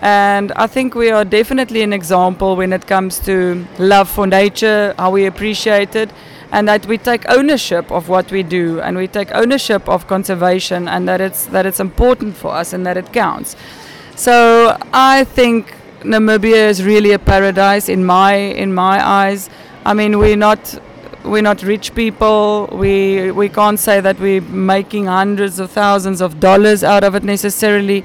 And 0.00 0.50
I 0.56 0.66
think 0.66 0.96
we 0.96 1.10
are 1.10 1.24
definitely 1.24 1.82
an 1.82 1.92
example 1.92 2.56
when 2.56 2.72
it 2.72 2.88
comes 2.88 3.20
to 3.20 3.64
love 3.78 4.08
for 4.08 4.26
nature, 4.26 4.94
how 4.98 5.12
we 5.12 5.26
appreciate 5.26 5.94
it, 5.94 6.10
and 6.52 6.68
that 6.68 6.86
we 6.86 6.98
take 6.98 7.24
ownership 7.30 7.90
of 7.90 8.08
what 8.08 8.30
we 8.30 8.42
do 8.42 8.80
and 8.80 8.96
we 8.96 9.08
take 9.08 9.34
ownership 9.34 9.88
of 9.88 10.06
conservation 10.06 10.86
and 10.86 11.08
that 11.08 11.20
it's 11.20 11.46
that 11.46 11.64
it's 11.66 11.80
important 11.80 12.36
for 12.36 12.52
us 12.52 12.72
and 12.74 12.86
that 12.86 12.96
it 12.96 13.12
counts. 13.12 13.56
So 14.14 14.76
I 14.92 15.24
think 15.24 15.74
Namibia 16.02 16.68
is 16.68 16.84
really 16.84 17.12
a 17.12 17.18
paradise 17.18 17.88
in 17.88 18.04
my 18.04 18.34
in 18.34 18.74
my 18.74 19.04
eyes. 19.04 19.48
I 19.84 19.94
mean 19.94 20.18
we're 20.18 20.36
not 20.36 20.78
we're 21.24 21.42
not 21.42 21.62
rich 21.62 21.94
people. 21.94 22.68
We 22.70 23.30
we 23.30 23.48
can't 23.48 23.78
say 23.78 24.00
that 24.00 24.20
we're 24.20 24.42
making 24.42 25.06
hundreds 25.06 25.58
of 25.58 25.70
thousands 25.70 26.20
of 26.20 26.38
dollars 26.38 26.84
out 26.84 27.02
of 27.02 27.14
it 27.14 27.24
necessarily. 27.24 28.04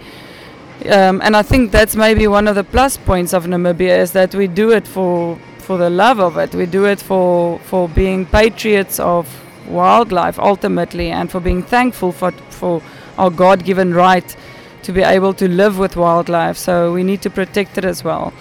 Um, 0.89 1.21
and 1.21 1.35
I 1.35 1.41
think 1.41 1.71
that's 1.71 1.95
maybe 1.95 2.27
one 2.27 2.47
of 2.47 2.55
the 2.55 2.63
plus 2.63 2.97
points 2.97 3.33
of 3.33 3.45
Namibia 3.45 3.97
is 3.97 4.11
that 4.11 4.33
we 4.35 4.47
do 4.47 4.71
it 4.71 4.87
for 4.87 5.37
for 5.67 5.77
the 5.77 5.89
love 5.89 6.19
of 6.19 6.37
it. 6.37 6.55
We 6.55 6.65
do 6.65 6.85
it 6.85 7.01
for 7.01 7.59
for 7.59 7.89
being 7.89 8.25
patriots 8.25 8.99
of 8.99 9.27
wildlife 9.67 10.39
ultimately, 10.39 11.11
and 11.11 11.29
for 11.29 11.41
being 11.41 11.63
thankful 11.63 12.11
for 12.11 12.31
for 12.49 12.81
our 13.17 13.29
God-given 13.29 13.93
right 13.93 14.37
to 14.83 14.93
be 14.93 15.01
able 15.01 15.33
to 15.33 15.47
live 15.47 15.77
with 15.77 15.95
wildlife. 15.97 16.57
So 16.57 16.93
we 16.93 17.03
need 17.03 17.21
to 17.21 17.29
protect 17.29 17.77
it 17.77 17.85
as 17.85 18.03
well. 18.03 18.31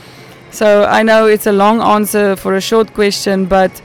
So 0.51 0.85
I 0.99 1.03
know 1.03 1.27
it's 1.27 1.47
a 1.47 1.53
long 1.53 1.81
answer 1.81 2.37
for 2.37 2.55
a 2.55 2.61
short 2.61 2.95
question, 2.95 3.47
but 3.47 3.83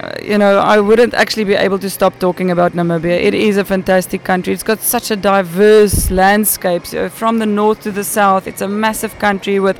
uh, 0.00 0.12
you 0.22 0.36
know, 0.36 0.58
I 0.58 0.78
wouldn't 0.78 1.14
actually 1.14 1.44
be 1.44 1.54
able 1.54 1.78
to 1.78 1.88
stop 1.88 2.18
talking 2.18 2.50
about 2.50 2.72
Namibia. 2.72 3.18
It 3.28 3.34
is 3.34 3.56
a 3.56 3.64
fantastic 3.64 4.24
country. 4.24 4.52
It's 4.52 4.62
got 4.62 4.80
such 4.80 5.10
a 5.10 5.16
diverse 5.16 6.10
landscape 6.10 6.84
so 6.86 7.08
from 7.08 7.38
the 7.38 7.46
north 7.46 7.80
to 7.84 7.90
the 7.90 8.04
south. 8.04 8.46
It's 8.46 8.60
a 8.60 8.68
massive 8.68 9.18
country 9.18 9.58
with 9.58 9.78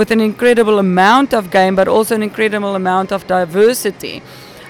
with 0.00 0.10
an 0.10 0.20
incredible 0.22 0.78
amount 0.78 1.34
of 1.34 1.50
game, 1.50 1.74
but 1.76 1.86
also 1.86 2.14
an 2.14 2.22
incredible 2.22 2.74
amount 2.74 3.12
of 3.12 3.26
diversity. 3.26 4.22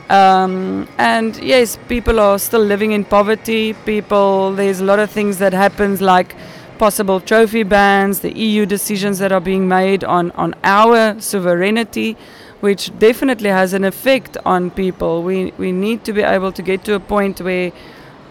Um, 0.08 0.88
and 0.98 1.36
yes, 1.36 1.78
people 1.86 2.18
are 2.18 2.36
still 2.36 2.64
living 2.64 2.90
in 2.90 3.04
poverty. 3.04 3.74
People, 3.86 4.52
there's 4.56 4.80
a 4.80 4.84
lot 4.84 4.98
of 4.98 5.08
things 5.08 5.38
that 5.38 5.52
happens 5.52 6.00
like 6.00 6.34
possible 6.78 7.20
trophy 7.20 7.62
bans, 7.62 8.18
the 8.18 8.36
EU 8.36 8.66
decisions 8.66 9.20
that 9.20 9.30
are 9.30 9.44
being 9.52 9.68
made 9.68 10.02
on, 10.02 10.32
on 10.32 10.52
our 10.64 11.20
sovereignty, 11.20 12.16
which 12.58 12.90
definitely 12.98 13.50
has 13.50 13.72
an 13.72 13.84
effect 13.84 14.36
on 14.44 14.72
people. 14.72 15.22
We, 15.22 15.52
we 15.58 15.70
need 15.70 16.02
to 16.06 16.12
be 16.12 16.22
able 16.22 16.50
to 16.50 16.62
get 16.62 16.82
to 16.86 16.94
a 16.94 17.00
point 17.00 17.40
where 17.40 17.70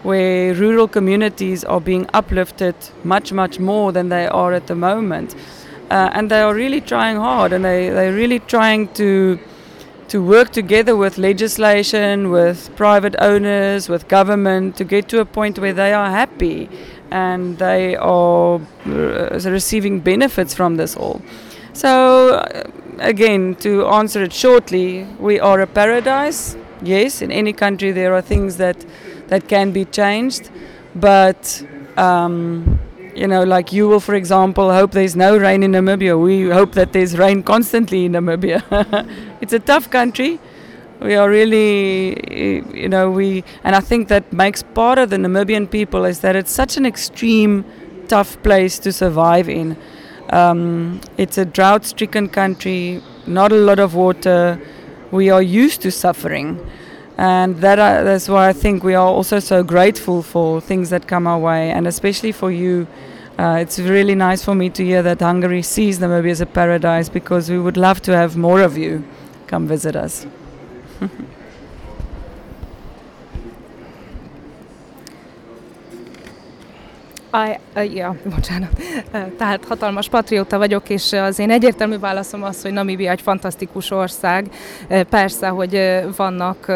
where 0.02 0.54
rural 0.54 0.88
communities 0.88 1.62
are 1.62 1.80
being 1.80 2.08
uplifted 2.14 2.74
much, 3.04 3.32
much 3.32 3.58
more 3.58 3.92
than 3.92 4.08
they 4.08 4.26
are 4.26 4.54
at 4.54 4.66
the 4.66 4.74
moment. 4.74 5.34
Uh, 5.90 6.08
and 6.12 6.30
they 6.30 6.40
are 6.40 6.54
really 6.54 6.80
trying 6.80 7.16
hard 7.16 7.52
and 7.52 7.64
they, 7.64 7.90
they're 7.90 8.14
really 8.14 8.38
trying 8.38 8.86
to 8.94 9.38
to 10.10 10.20
work 10.20 10.50
together 10.50 10.96
with 10.96 11.18
legislation, 11.18 12.32
with 12.32 12.68
private 12.74 13.14
owners, 13.20 13.88
with 13.88 14.08
government 14.08 14.76
to 14.76 14.84
get 14.84 15.08
to 15.08 15.20
a 15.20 15.24
point 15.24 15.56
where 15.60 15.72
they 15.72 15.92
are 15.92 16.10
happy 16.10 16.68
and 17.12 17.58
they 17.58 17.94
are 17.94 18.60
uh, 18.86 19.40
receiving 19.44 20.00
benefits 20.00 20.52
from 20.52 20.76
this 20.76 20.96
all. 20.96 21.22
So, 21.74 22.34
uh, 22.34 22.64
again, 22.98 23.54
to 23.60 23.86
answer 23.86 24.24
it 24.24 24.32
shortly, 24.32 25.04
we 25.20 25.38
are 25.38 25.60
a 25.60 25.66
paradise. 25.68 26.56
Yes, 26.82 27.22
in 27.22 27.30
any 27.30 27.52
country 27.52 27.92
there 27.92 28.12
are 28.12 28.22
things 28.22 28.56
that, 28.56 28.84
that 29.28 29.46
can 29.46 29.70
be 29.70 29.84
changed, 29.84 30.50
but 30.94 31.64
um, 31.96 32.80
you 33.20 33.26
know, 33.26 33.44
like 33.44 33.70
you 33.70 33.86
will, 33.86 34.00
for 34.00 34.14
example, 34.14 34.72
hope 34.72 34.92
there's 34.92 35.14
no 35.14 35.36
rain 35.36 35.62
in 35.62 35.72
Namibia. 35.72 36.18
We 36.18 36.48
hope 36.48 36.72
that 36.72 36.94
there's 36.94 37.18
rain 37.18 37.42
constantly 37.42 38.06
in 38.06 38.12
Namibia. 38.12 38.62
it's 39.42 39.52
a 39.52 39.58
tough 39.58 39.90
country. 39.90 40.40
We 41.00 41.16
are 41.16 41.28
really, 41.28 42.64
you 42.72 42.88
know, 42.88 43.10
we, 43.10 43.44
and 43.62 43.76
I 43.76 43.80
think 43.80 44.08
that 44.08 44.32
makes 44.32 44.62
part 44.62 44.96
of 44.98 45.10
the 45.10 45.18
Namibian 45.18 45.70
people 45.70 46.06
is 46.06 46.20
that 46.20 46.34
it's 46.34 46.50
such 46.50 46.78
an 46.78 46.86
extreme, 46.86 47.66
tough 48.08 48.42
place 48.42 48.78
to 48.78 48.90
survive 48.90 49.50
in. 49.50 49.76
Um, 50.30 51.02
it's 51.18 51.36
a 51.36 51.44
drought 51.44 51.84
stricken 51.84 52.26
country, 52.26 53.02
not 53.26 53.52
a 53.52 53.56
lot 53.56 53.80
of 53.80 53.94
water. 53.94 54.58
We 55.10 55.28
are 55.28 55.42
used 55.42 55.82
to 55.82 55.90
suffering 55.90 56.58
and 57.18 57.58
that 57.58 57.78
uh, 57.78 58.02
that's 58.02 58.30
why 58.30 58.48
I 58.48 58.54
think 58.54 58.82
we 58.82 58.94
are 58.94 59.06
also 59.06 59.40
so 59.40 59.62
grateful 59.62 60.22
for 60.22 60.58
things 60.58 60.88
that 60.88 61.06
come 61.06 61.26
our 61.26 61.38
way, 61.38 61.70
and 61.70 61.86
especially 61.86 62.32
for 62.32 62.50
you. 62.50 62.86
Uh, 63.40 63.56
it's 63.56 63.78
really 63.78 64.14
nice 64.14 64.44
for 64.44 64.54
me 64.54 64.68
to 64.68 64.84
hear 64.84 65.02
that 65.02 65.18
Hungary 65.20 65.62
sees 65.62 65.98
Namibia 65.98 66.32
as 66.32 66.42
a 66.42 66.46
paradise 66.46 67.08
because 67.08 67.48
we 67.48 67.58
would 67.58 67.78
love 67.78 68.02
to 68.02 68.14
have 68.14 68.36
more 68.36 68.60
of 68.60 68.76
you 68.76 69.02
come 69.46 69.66
visit 69.66 69.96
us. 69.96 70.26
I, 77.32 77.58
uh, 77.76 77.94
ja, 77.94 78.16
bocsánat. 78.34 78.70
Tehát 79.38 79.64
hatalmas 79.64 80.08
patrióta 80.08 80.58
vagyok, 80.58 80.88
és 80.88 81.12
az 81.12 81.38
én 81.38 81.50
egyértelmű 81.50 81.98
válaszom 81.98 82.42
az, 82.42 82.62
hogy 82.62 82.72
Namibia 82.72 83.10
egy 83.10 83.20
fantasztikus 83.20 83.90
ország. 83.90 84.46
Persze, 85.10 85.48
hogy 85.48 86.00
vannak, 86.16 86.72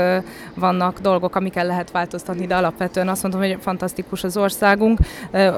vannak 0.54 0.99
dolgok, 0.99 1.37
amikkel 1.37 1.66
lehet 1.66 1.90
változtatni, 1.90 2.46
de 2.46 2.56
alapvetően 2.56 3.08
azt 3.08 3.23
mondom, 3.23 3.40
hogy 3.40 3.56
fantasztikus 3.61 4.25
az 4.25 4.37
országunk. 4.37 4.99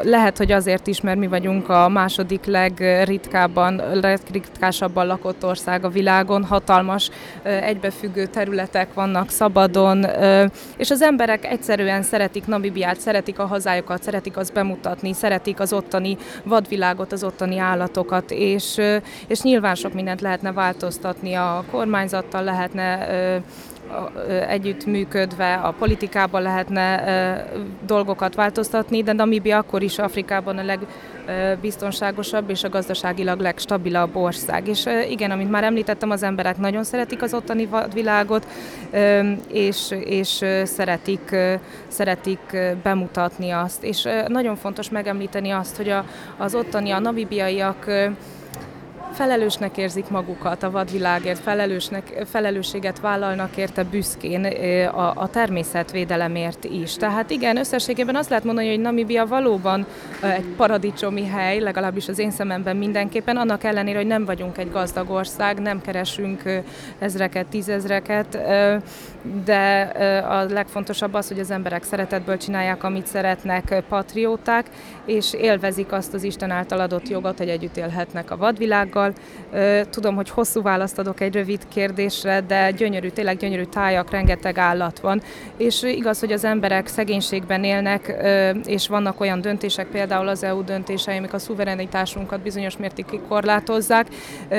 Lehet, 0.03 0.37
hogy 0.37 0.53
azért 0.53 0.87
is, 0.87 1.01
mert 1.01 1.19
mi 1.19 1.27
vagyunk 1.27 1.69
a 1.69 1.89
második 1.89 2.45
legritkábban, 2.45 3.83
legritkásabban 3.93 5.07
lakott 5.07 5.45
ország 5.45 5.85
a 5.85 5.89
világon. 5.89 6.45
Hatalmas 6.45 7.11
egybefüggő 7.43 8.27
területek 8.27 8.95
vannak 8.95 9.31
szabadon, 9.31 10.07
és 10.77 10.91
az 10.91 11.03
emberek 11.03 11.45
egyszerűen 11.45 12.03
szeretik 12.03 12.47
Namibiát, 12.47 13.01
szeretik 13.01 13.39
a 13.39 13.47
hazájukat, 13.47 14.03
szeretik 14.03 14.37
azt 14.37 14.53
bemutatni, 14.53 14.85
bemutatni, 14.87 15.13
szeretik 15.13 15.61
az 15.61 15.73
ottani 15.73 16.17
vadvilágot, 16.45 17.13
az 17.13 17.25
ottani 17.25 17.59
állatokat, 17.59 18.31
és, 18.31 18.81
és 19.27 19.41
nyilván 19.43 19.75
sok 19.75 19.93
mindent 19.93 20.21
lehetne 20.21 20.53
változtatni, 20.53 21.35
a 21.35 21.65
kormányzattal 21.71 22.45
lehetne 22.45 23.07
együttműködve 24.49 25.55
a 25.55 25.71
politikában 25.79 26.43
lehetne 26.43 27.05
dolgokat 27.87 28.35
változtatni, 28.35 29.03
de 29.03 29.13
Namibia 29.13 29.59
akkor 29.59 29.83
is 29.83 29.99
Afrikában 29.99 30.59
a 30.59 30.77
legbiztonságosabb 31.27 32.51
és 32.51 32.65
a 32.65 32.69
gazdaságilag 32.69 33.41
legstabilabb 33.41 34.17
ország. 34.17 34.69
És 34.69 34.89
igen, 35.09 35.31
amit 35.31 35.51
már 35.51 35.65
említettem, 35.65 36.11
az 36.11 36.23
emberek 36.23 36.59
nagyon 36.59 36.85
szeretik 36.85 37.23
az 37.23 37.35
ottani 37.35 37.69
világot, 37.95 38.47
és, 39.49 39.91
és 40.05 40.45
szeretik, 40.65 41.37
szeretik 41.89 42.57
bemutatni 42.83 43.51
azt. 43.51 43.85
És 43.85 44.09
nagyon 44.29 44.57
fontos 44.57 44.91
megemlíteni 44.91 45.51
azt, 45.51 45.77
hogy 45.77 45.95
az 46.37 46.55
ottani, 46.55 46.91
a 46.91 46.99
namibiaiak 46.99 47.87
felelősnek 49.17 49.77
érzik 49.77 50.09
magukat 50.09 50.63
a 50.63 50.71
vadvilágért, 50.71 51.39
felelősnek, 51.39 52.23
felelősséget 52.31 53.01
vállalnak 53.01 53.57
érte 53.57 53.85
büszkén 53.85 54.45
a, 54.87 55.13
a 55.15 55.29
természetvédelemért 55.29 56.65
is. 56.65 56.95
Tehát 56.95 57.31
igen, 57.31 57.57
összességében 57.57 58.17
azt 58.17 58.29
lehet 58.29 58.45
mondani, 58.45 58.69
hogy 58.69 58.81
Namibia 58.81 59.27
valóban 59.27 59.87
egy 60.21 60.45
paradicsomi 60.57 61.27
hely, 61.27 61.59
legalábbis 61.59 62.09
az 62.09 62.19
én 62.19 62.31
szememben 62.31 62.77
mindenképpen, 62.77 63.37
annak 63.37 63.65
ellenére, 63.65 63.99
hogy 63.99 64.07
nem 64.07 64.25
vagyunk 64.25 64.59
egy 64.59 64.71
gazdag 64.71 65.11
ország, 65.11 65.59
nem 65.59 65.81
keresünk 65.81 66.43
ezreket, 66.99 67.47
tízezreket, 67.47 68.39
de 69.45 69.81
a 70.29 70.45
legfontosabb 70.45 71.15
az, 71.15 71.29
hogy 71.29 71.39
az 71.39 71.51
emberek 71.51 71.83
szeretetből 71.83 72.37
csinálják, 72.37 72.85
amit 72.85 73.07
szeretnek, 73.07 73.83
patrióták, 73.89 74.67
és 75.05 75.33
élvezik 75.33 75.93
azt 75.93 76.15
az 76.15 76.23
Isten 76.23 76.51
által 76.51 76.81
adott 76.81 77.09
jogot, 77.09 77.39
hogy 77.39 77.49
együtt 77.49 77.77
élhetnek 77.77 78.31
a 78.31 78.37
vadvilággal. 78.37 79.06
Tudom, 79.91 80.15
hogy 80.15 80.31
hosszú 80.31 80.63
választ 80.63 80.99
adok 80.99 81.21
egy 81.21 81.35
rövid 81.35 81.61
kérdésre, 81.69 82.41
de 82.41 82.71
gyönyörű, 82.71 83.09
tényleg 83.09 83.37
gyönyörű 83.37 83.65
tájak, 83.65 84.11
rengeteg 84.11 84.59
állat 84.59 85.01
van, 85.01 85.23
és 85.57 85.83
igaz, 85.83 86.21
hogy 86.21 86.33
az 86.33 86.45
emberek 86.45 86.87
szegénységben 86.87 87.65
élnek, 87.65 88.25
és 88.65 88.89
vannak 88.89 89.21
olyan 89.21 89.41
döntések, 89.41 89.87
például 89.87 90.29
az 90.29 90.43
EU 90.43 90.65
döntései, 90.65 91.17
amik 91.17 91.33
a 91.33 91.39
szuverenitásunkat 91.39 92.41
bizonyos 92.41 92.77
mértékig 92.77 93.21
korlátozzák, 93.29 94.07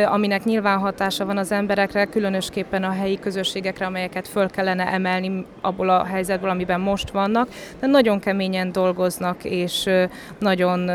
aminek 0.05 0.43
nyilván 0.43 0.79
hatása 0.79 1.25
van 1.25 1.37
az 1.37 1.51
emberekre, 1.51 2.05
különösképpen 2.05 2.83
a 2.83 2.91
helyi 2.91 3.19
közösségekre, 3.19 3.85
amelyeket 3.85 4.27
föl 4.27 4.49
kellene 4.49 4.87
emelni 4.87 5.45
abból 5.61 5.89
a 5.89 6.03
helyzetből, 6.03 6.49
amiben 6.49 6.79
most 6.79 7.09
vannak, 7.09 7.47
de 7.79 7.87
nagyon 7.87 8.19
keményen 8.19 8.71
dolgoznak, 8.71 9.43
és 9.43 9.89
nagyon 10.39 10.89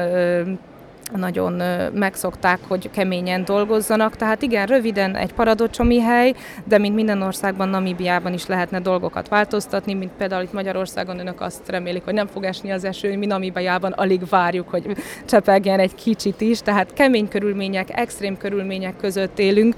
nagyon 1.17 1.63
megszokták, 1.95 2.59
hogy 2.69 2.91
keményen 2.91 3.45
dolgozzanak. 3.45 4.17
Tehát 4.17 4.43
igen, 4.43 4.67
röviden 4.67 5.17
egy 5.17 5.33
paradocsomi 5.33 6.01
hely, 6.01 6.35
de 6.65 6.79
mint 6.79 6.95
minden 6.95 7.23
országban, 7.23 7.69
Namibiában 7.69 8.33
is 8.33 8.47
lehetne 8.47 8.81
dolgokat 8.81 9.29
változtatni, 9.29 9.95
mint 9.95 10.11
például 10.19 10.43
itt 10.43 10.53
Magyarországon 10.53 11.19
önök 11.19 11.41
azt 11.41 11.69
remélik, 11.69 12.05
hogy 12.05 12.15
nem 12.15 12.27
fog 12.27 12.45
esni 12.45 12.71
az 12.71 12.85
eső, 12.85 13.19
mi 13.19 13.27
Namibiában 13.27 13.93
alig 13.93 14.29
várjuk, 14.29 14.69
hogy 14.69 14.97
csepegjen 15.25 15.79
egy 15.79 15.95
kicsit 15.95 16.41
is, 16.41 16.61
tehát 16.61 16.93
kemény 16.93 17.29
körülmények, 17.29 17.99
extrém 17.99 18.37
körülmények 18.37 18.97
között 18.97 19.39
élünk, 19.39 19.75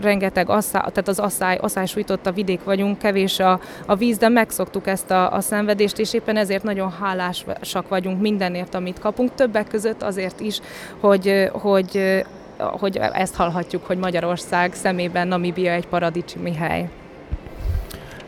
rengeteg 0.00 0.48
asszály, 0.48 0.80
tehát 0.80 1.08
az 1.08 1.18
asszály, 1.18 1.56
asszály 1.60 1.86
sújtott 1.86 2.26
a 2.26 2.32
vidék 2.32 2.64
vagyunk, 2.64 2.98
kevés 2.98 3.38
a, 3.38 3.60
a 3.86 3.94
víz, 3.94 4.18
de 4.18 4.28
megszoktuk 4.28 4.86
ezt 4.86 5.10
a, 5.10 5.32
a 5.32 5.40
szenvedést, 5.40 5.98
és 5.98 6.14
éppen 6.14 6.36
ezért 6.36 6.62
nagyon 6.62 6.90
hálásak 7.00 7.88
vagyunk 7.88 8.20
mindenért, 8.20 8.74
amit 8.74 8.98
kapunk, 8.98 9.34
többek 9.34 9.68
között 9.68 10.02
azért 10.02 10.40
is, 10.40 10.60
hogy, 11.00 11.50
hogy, 11.52 12.24
hogy 12.58 12.96
ezt 12.96 13.34
hallhatjuk, 13.34 13.86
hogy 13.86 13.98
Magyarország 13.98 14.74
szemében 14.74 15.28
Namibia 15.28 15.72
egy 15.72 15.86
paradicsomi 15.86 16.54
hely. 16.54 16.88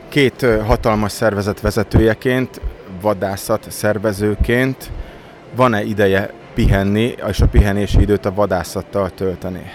Két 0.08 0.46
hatalmas 0.66 1.12
szervezet 1.12 1.60
vezetőjeként, 1.60 2.60
vadászat 3.00 3.66
szervezőként 3.70 4.90
van-e 5.56 5.82
ideje 5.82 6.30
pihenni, 6.54 7.14
és 7.28 7.40
a 7.40 7.46
pihenési 7.46 8.00
időt 8.00 8.26
a 8.26 8.34
vadászattal 8.34 9.10
tölteni? 9.10 9.70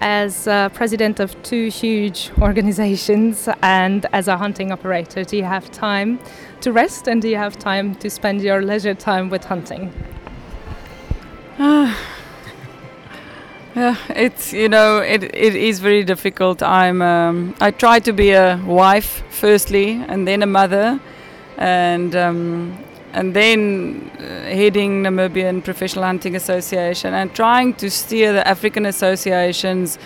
as 0.00 0.46
uh, 0.46 0.68
president 0.70 1.20
of 1.20 1.40
two 1.42 1.68
huge 1.68 2.30
organizations 2.40 3.48
and 3.62 4.06
as 4.12 4.28
a 4.28 4.36
hunting 4.36 4.72
operator, 4.72 5.24
do 5.24 5.36
you 5.36 5.44
have 5.44 5.70
time 5.70 6.18
to 6.60 6.72
rest 6.72 7.06
and 7.06 7.20
do 7.20 7.28
you 7.28 7.36
have 7.36 7.58
time 7.58 7.94
to 7.96 8.08
spend 8.08 8.42
your 8.42 8.62
leisure 8.62 8.94
time 8.94 9.28
with 9.28 9.44
hunting? 9.44 9.92
yeah, 11.64 11.94
it's 14.08 14.50
you 14.54 14.66
know 14.66 14.96
it, 14.96 15.22
it 15.24 15.54
is 15.54 15.78
very 15.78 16.02
difficult. 16.02 16.62
I'm 16.62 17.02
um, 17.02 17.54
I 17.60 17.70
try 17.70 17.98
to 18.00 18.14
be 18.14 18.30
a 18.30 18.58
wife 18.64 19.22
firstly, 19.28 20.02
and 20.08 20.26
then 20.26 20.42
a 20.42 20.46
mother, 20.46 20.98
and 21.58 22.16
um, 22.16 22.78
and 23.12 23.36
then 23.36 24.10
uh, 24.18 24.22
heading 24.56 25.02
Namibian 25.02 25.62
Professional 25.62 26.06
Hunting 26.06 26.34
Association 26.34 27.12
and 27.12 27.34
trying 27.34 27.74
to 27.74 27.90
steer 27.90 28.32
the 28.32 28.48
African 28.48 28.86
associations 28.86 29.98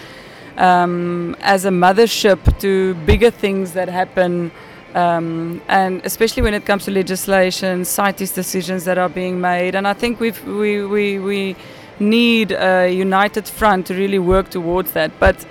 um, 0.57 1.37
as 1.39 1.67
a 1.67 1.71
mothership 1.71 2.59
to 2.59 2.95
bigger 3.07 3.31
things 3.31 3.75
that 3.75 3.89
happen. 3.89 4.51
Um, 4.95 5.61
and 5.69 6.01
especially 6.05 6.43
when 6.43 6.55
it 6.55 6.65
comes 6.65 6.85
to 6.85 6.91
legislation, 6.91 7.85
CITES 7.85 8.33
decisions 8.33 8.85
that 8.85 8.97
are 8.97 9.09
being 9.09 9.41
made. 9.41 9.75
And 9.75 9.89
I 9.89 9.93
think 9.93 10.21
we, 10.21 10.31
we, 10.31 11.19
we 11.19 11.57
need 11.99 12.53
a 12.53 12.89
united 12.89 13.49
front 13.49 13.87
to 13.89 13.95
really 13.95 14.21
work 14.21 14.51
towards 14.51 14.93
that. 14.93 15.11
But 15.19 15.45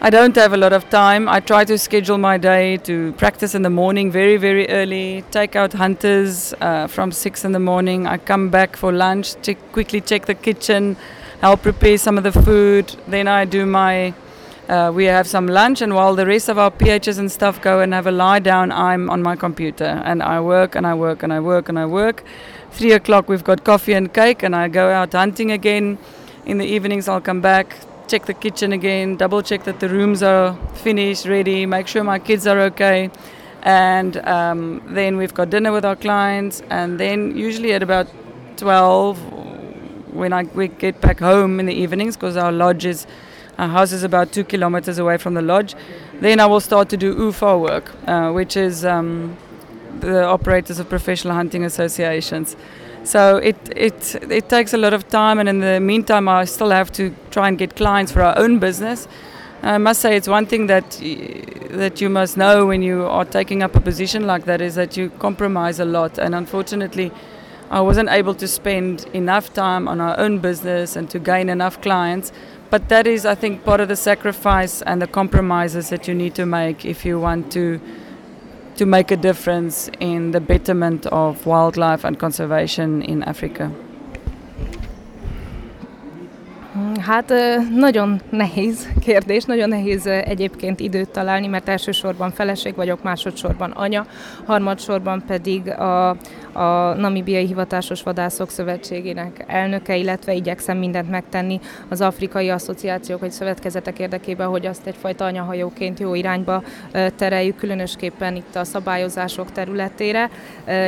I 0.00 0.10
don't 0.10 0.36
have 0.36 0.52
a 0.52 0.56
lot 0.56 0.72
of 0.72 0.88
time. 0.90 1.28
I 1.28 1.40
try 1.40 1.64
to 1.64 1.76
schedule 1.76 2.18
my 2.18 2.38
day 2.38 2.76
to 2.78 3.12
practice 3.14 3.56
in 3.56 3.62
the 3.62 3.70
morning 3.70 4.12
very, 4.12 4.36
very 4.36 4.68
early, 4.68 5.24
take 5.32 5.56
out 5.56 5.72
hunters 5.72 6.54
uh, 6.60 6.86
from 6.86 7.10
six 7.10 7.44
in 7.44 7.50
the 7.50 7.58
morning. 7.58 8.06
I 8.06 8.18
come 8.18 8.48
back 8.48 8.76
for 8.76 8.92
lunch, 8.92 9.34
check, 9.42 9.56
quickly 9.72 10.00
check 10.00 10.26
the 10.26 10.34
kitchen, 10.34 10.96
help 11.40 11.62
prepare 11.62 11.98
some 11.98 12.16
of 12.16 12.22
the 12.22 12.30
food. 12.30 12.94
Then 13.08 13.26
I 13.26 13.44
do 13.44 13.66
my 13.66 14.14
uh, 14.68 14.92
we 14.94 15.06
have 15.06 15.26
some 15.26 15.46
lunch, 15.46 15.80
and 15.80 15.94
while 15.94 16.14
the 16.14 16.26
rest 16.26 16.48
of 16.48 16.58
our 16.58 16.70
PHs 16.70 17.18
and 17.18 17.32
stuff 17.32 17.60
go 17.62 17.80
and 17.80 17.94
have 17.94 18.06
a 18.06 18.10
lie 18.10 18.38
down, 18.38 18.70
I'm 18.70 19.08
on 19.08 19.22
my 19.22 19.34
computer 19.34 20.02
and 20.04 20.22
I 20.22 20.40
work 20.40 20.74
and 20.74 20.86
I 20.86 20.94
work 20.94 21.22
and 21.22 21.32
I 21.32 21.40
work 21.40 21.68
and 21.70 21.78
I 21.78 21.86
work. 21.86 22.22
Three 22.72 22.92
o'clock, 22.92 23.28
we've 23.28 23.44
got 23.44 23.64
coffee 23.64 23.94
and 23.94 24.12
cake, 24.12 24.42
and 24.42 24.54
I 24.54 24.68
go 24.68 24.90
out 24.90 25.12
hunting 25.12 25.52
again. 25.52 25.96
In 26.44 26.58
the 26.58 26.66
evenings, 26.66 27.08
I'll 27.08 27.20
come 27.20 27.40
back, 27.40 27.76
check 28.08 28.26
the 28.26 28.34
kitchen 28.34 28.72
again, 28.72 29.16
double 29.16 29.42
check 29.42 29.64
that 29.64 29.80
the 29.80 29.88
rooms 29.88 30.22
are 30.22 30.54
finished, 30.74 31.26
ready, 31.26 31.64
make 31.64 31.88
sure 31.88 32.04
my 32.04 32.18
kids 32.18 32.46
are 32.46 32.60
okay. 32.60 33.10
And 33.62 34.18
um, 34.18 34.82
then 34.86 35.16
we've 35.16 35.34
got 35.34 35.48
dinner 35.48 35.72
with 35.72 35.86
our 35.86 35.96
clients, 35.96 36.60
and 36.68 37.00
then 37.00 37.36
usually 37.36 37.72
at 37.72 37.82
about 37.82 38.06
12, 38.58 39.18
when 40.12 40.32
I, 40.34 40.42
we 40.42 40.68
get 40.68 41.00
back 41.00 41.20
home 41.20 41.58
in 41.58 41.64
the 41.64 41.74
evenings, 41.74 42.16
because 42.16 42.36
our 42.36 42.52
lodge 42.52 42.84
is 42.84 43.06
our 43.58 43.68
house 43.68 43.92
is 43.92 44.04
about 44.04 44.32
two 44.32 44.44
kilometers 44.44 44.98
away 44.98 45.16
from 45.18 45.34
the 45.34 45.42
lodge. 45.42 45.74
Then 46.20 46.40
I 46.40 46.46
will 46.46 46.60
start 46.60 46.88
to 46.90 46.96
do 46.96 47.14
UFO 47.14 47.60
work, 47.60 47.92
uh, 48.06 48.30
which 48.30 48.56
is 48.56 48.84
um, 48.84 49.36
the 50.00 50.24
operators 50.24 50.78
of 50.78 50.88
professional 50.88 51.34
hunting 51.34 51.64
associations. 51.64 52.56
So 53.04 53.38
it, 53.38 53.56
it, 53.74 54.14
it 54.30 54.48
takes 54.48 54.74
a 54.74 54.76
lot 54.76 54.92
of 54.92 55.08
time, 55.08 55.38
and 55.38 55.48
in 55.48 55.60
the 55.60 55.80
meantime, 55.80 56.28
I 56.28 56.44
still 56.44 56.70
have 56.70 56.92
to 56.92 57.14
try 57.30 57.48
and 57.48 57.58
get 57.58 57.74
clients 57.74 58.12
for 58.12 58.22
our 58.22 58.38
own 58.38 58.58
business. 58.58 59.08
I 59.62 59.78
must 59.78 60.00
say, 60.00 60.16
it's 60.16 60.28
one 60.28 60.46
thing 60.46 60.68
that 60.68 61.00
that 61.70 62.00
you 62.00 62.08
must 62.08 62.36
know 62.36 62.66
when 62.66 62.82
you 62.82 63.04
are 63.04 63.24
taking 63.24 63.62
up 63.62 63.76
a 63.76 63.80
position 63.80 64.26
like 64.26 64.44
that 64.44 64.60
is 64.60 64.76
that 64.76 64.96
you 64.96 65.10
compromise 65.18 65.80
a 65.80 65.84
lot, 65.84 66.18
and 66.18 66.34
unfortunately, 66.34 67.10
I 67.70 67.80
wasn't 67.80 68.08
able 68.08 68.34
to 68.34 68.48
spend 68.48 69.06
enough 69.12 69.52
time 69.52 69.88
on 69.88 70.00
our 70.00 70.18
own 70.18 70.38
business 70.38 70.96
and 70.96 71.10
to 71.10 71.18
gain 71.18 71.48
enough 71.48 71.80
clients 71.82 72.32
but 72.70 72.88
that 72.88 73.06
is, 73.06 73.24
I 73.24 73.34
think, 73.34 73.64
part 73.64 73.80
of 73.80 73.88
the 73.88 73.96
sacrifice 73.96 74.82
and 74.82 75.00
the 75.00 75.06
compromises 75.06 75.88
that 75.90 76.06
you 76.06 76.14
need 76.14 76.34
to 76.34 76.46
make 76.46 76.84
if 76.84 77.04
you 77.04 77.18
want 77.18 77.52
to 77.52 77.80
to 78.76 78.86
make 78.86 79.10
a 79.10 79.16
difference 79.16 79.90
in 79.98 80.30
the 80.30 80.40
betterment 80.40 81.04
of 81.06 81.44
wildlife 81.46 82.04
and 82.04 82.16
conservation 82.16 83.02
in 83.02 83.24
Africa. 83.24 83.72
Hát 87.00 87.32
nagyon 87.74 88.20
nehéz 88.30 88.88
kérdés, 89.00 89.44
nagyon 89.44 89.68
nehéz 89.68 90.06
egyébként 90.06 90.80
időt 90.80 91.08
találni, 91.08 91.46
mert 91.46 91.68
elsősorban 91.68 92.30
feleség 92.30 92.74
vagyok, 92.74 93.02
másodszorban 93.02 93.70
anya, 93.70 94.06
harmadsorban 94.46 95.22
pedig 95.26 95.70
a, 95.70 96.08
a 96.52 96.94
Namibiai 96.94 97.46
Hivatásos 97.46 98.02
Vadászok 98.02 98.50
Szövetségének 98.50 99.44
elnöke, 99.46 99.96
illetve 99.96 100.32
igyekszem 100.34 100.78
mindent 100.78 101.10
megtenni 101.10 101.60
az 101.88 102.00
afrikai 102.00 102.48
asszociációk 102.48 103.20
vagy 103.20 103.30
szövetkezetek 103.30 103.98
érdekében, 103.98 104.48
hogy 104.48 104.66
azt 104.66 104.86
egyfajta 104.86 105.24
anyahajóként 105.24 106.00
jó 106.00 106.14
irányba 106.14 106.62
tereljük, 107.16 107.56
különösképpen 107.56 108.36
itt 108.36 108.56
a 108.56 108.64
szabályozások 108.64 109.52
területére, 109.52 110.30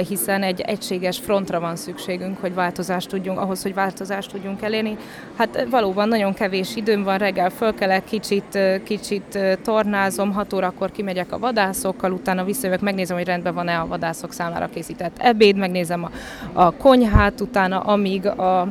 hiszen 0.09 0.43
egy 0.43 0.61
egységes 0.61 1.19
frontra 1.19 1.61
van 1.61 1.77
szükségünk, 1.77 2.41
hogy 2.41 2.55
változást 2.55 3.09
tudjunk, 3.09 3.39
ahhoz, 3.39 3.63
hogy 3.63 3.75
változást 3.75 4.31
tudjunk 4.33 4.63
elérni. 4.63 4.97
Hát 5.37 5.67
valóban 5.71 6.00
nagyon 6.09 6.35
kevés 6.35 6.77
időm 6.77 7.03
van, 7.03 7.19
reggel 7.19 7.51
fölkelek, 7.51 8.05
kicsit, 8.05 8.59
kicsit 8.85 9.39
tornázom, 9.63 10.33
6 10.33 10.53
órakor 10.53 10.91
kimegyek 10.93 11.33
a 11.33 11.39
vadászokkal, 11.39 12.13
utána 12.13 12.45
visszajövök, 12.45 12.81
megnézem, 12.81 13.17
hogy 13.17 13.27
rendben 13.27 13.55
van-e 13.55 13.79
a 13.79 13.87
vadászok 13.87 14.33
számára 14.33 14.69
készített 14.75 15.19
ebéd, 15.19 15.57
megnézem 15.57 16.05
a, 16.05 16.11
a 16.53 16.71
konyhát, 16.71 17.41
utána 17.41 17.81
amíg 17.81 18.27
a, 18.27 18.67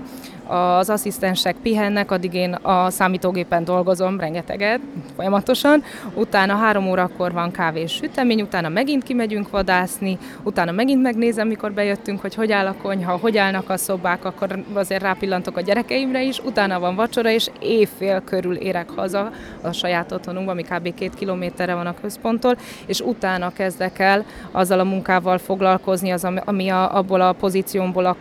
az 0.49 0.89
asszisztensek 0.89 1.55
pihennek, 1.55 2.12
addig 2.12 2.33
én 2.33 2.53
a 2.53 2.89
számítógépen 2.89 3.63
dolgozom 3.63 4.19
rengeteget, 4.19 4.79
folyamatosan, 5.15 5.83
utána 6.13 6.55
három 6.55 6.89
órakor 6.89 7.31
van 7.31 7.51
kávés 7.51 7.91
sütemény, 7.91 8.41
utána 8.41 8.69
megint 8.69 9.03
kimegyünk 9.03 9.49
vadászni, 9.49 10.17
utána 10.43 10.71
megint 10.71 11.01
megnézem, 11.01 11.47
mikor 11.47 11.71
bejöttünk, 11.71 12.21
hogy 12.21 12.35
hogy 12.35 12.51
áll 12.51 12.67
a 12.67 12.75
konyha, 12.81 13.17
hogy 13.17 13.38
állnak 13.38 13.69
a 13.69 13.77
szobák, 13.77 14.25
akkor 14.25 14.63
azért 14.73 15.01
rápillantok 15.01 15.57
a 15.57 15.62
gyerekeimre 15.62 16.23
is, 16.23 16.39
utána 16.39 16.79
van 16.79 16.95
vacsora, 16.95 17.29
és 17.29 17.49
évfél 17.59 18.21
körül 18.25 18.55
érek 18.55 18.89
haza 18.89 19.31
a 19.62 19.71
saját 19.71 20.12
otthonunkba, 20.12 20.51
ami 20.51 20.63
kb. 20.63 20.93
két 20.93 21.13
kilométerre 21.15 21.75
van 21.75 21.85
a 21.85 21.95
központtól, 22.01 22.57
és 22.85 22.99
utána 22.99 23.53
kezdek 23.53 23.99
el 23.99 24.25
azzal 24.51 24.79
a 24.79 24.83
munkával 24.83 25.38
foglalkozni, 25.38 26.12
az, 26.12 26.27
ami 26.45 26.69
a, 26.69 26.95
abból 26.95 27.21
a 27.21 27.33
pozíciómból 27.33 28.17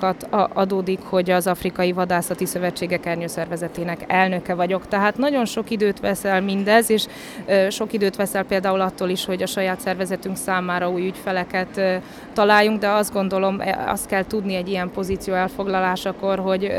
adódik, 0.52 1.00
hogy 1.02 1.30
az 1.30 1.46
afrikai 1.46 1.92
vadás 1.92 2.17
Vadászati 2.18 2.46
Szövetségek 2.46 3.06
Ernyőszervezetének 3.06 4.04
elnöke 4.06 4.54
vagyok. 4.54 4.88
Tehát 4.88 5.16
nagyon 5.16 5.44
sok 5.44 5.70
időt 5.70 6.00
veszel 6.00 6.40
mindez, 6.40 6.90
és 6.90 7.06
sok 7.70 7.92
időt 7.92 8.16
veszel 8.16 8.44
például 8.44 8.80
attól 8.80 9.08
is, 9.08 9.24
hogy 9.24 9.42
a 9.42 9.46
saját 9.46 9.80
szervezetünk 9.80 10.36
számára 10.36 10.90
új 10.90 11.06
ügyfeleket 11.06 11.80
találjunk, 12.32 12.80
de 12.80 12.88
azt 12.88 13.12
gondolom, 13.12 13.60
e, 13.60 13.84
azt 13.86 14.06
kell 14.06 14.24
tudni 14.24 14.54
egy 14.54 14.68
ilyen 14.68 14.90
pozíció 14.90 15.34
elfoglalásakor, 15.34 16.38
hogy, 16.38 16.72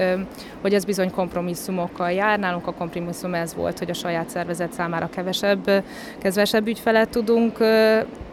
hogy 0.62 0.74
ez 0.74 0.86
bizony 0.86 1.12
kompromisszumokkal 1.12 2.12
jár. 2.12 2.40
Nálunk 2.40 2.68
a 2.68 2.74
kompromisszum 2.74 3.34
ez 3.34 3.56
volt, 3.56 3.80
hogy 3.80 3.90
a 3.90 3.94
saját 3.94 4.30
szervezet 4.30 4.74
számára 4.74 5.10
kevesebb, 5.10 5.84
kevesebb 6.22 6.68
ügyfelet 6.68 7.10
tudunk 7.10 7.58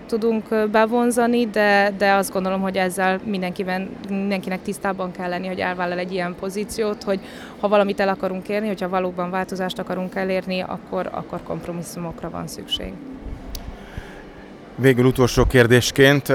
tudunk 0.06 0.70
bevonzani, 0.70 1.46
de, 1.46 1.94
de 1.98 2.12
azt 2.12 2.32
gondolom, 2.32 2.60
hogy 2.60 2.76
ezzel 2.76 3.20
mindenkiben, 3.24 3.88
mindenkinek 4.08 4.62
tisztában 4.62 5.12
kell 5.12 5.28
lenni, 5.28 5.46
hogy 5.46 5.58
elvállal 5.58 5.98
egy 5.98 6.12
ilyen 6.12 6.34
pozíciót, 6.40 7.02
hogy 7.02 7.20
ha 7.60 7.68
valamit 7.68 8.00
el 8.00 8.08
akarunk 8.08 8.48
érni, 8.48 8.66
hogyha 8.66 8.88
valóban 8.88 9.30
változást 9.30 9.78
akarunk 9.78 10.14
elérni, 10.14 10.60
akkor, 10.60 11.08
akkor 11.12 11.42
kompromisszumokra 11.42 12.30
van 12.30 12.46
szükség. 12.46 12.92
Végül 14.74 15.04
utolsó 15.04 15.44
kérdésként 15.44 16.32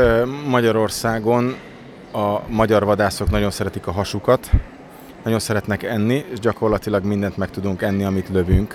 Magyarországon 0.47 1.55
a 2.13 2.39
magyar 2.47 2.86
vadászok 2.86 3.29
nagyon 3.29 3.51
szeretik 3.51 3.88
a 3.88 3.91
hasukat, 3.91 4.49
nagyon 5.23 5.39
szeretnek 5.39 5.84
enni, 5.84 6.25
és 6.31 6.39
gyakorlatilag 6.39 7.03
mindent 7.03 7.38
meg 7.38 7.49
tudunk 7.49 7.81
enni, 7.81 8.03
amit 8.03 8.29
lövünk. 8.29 8.73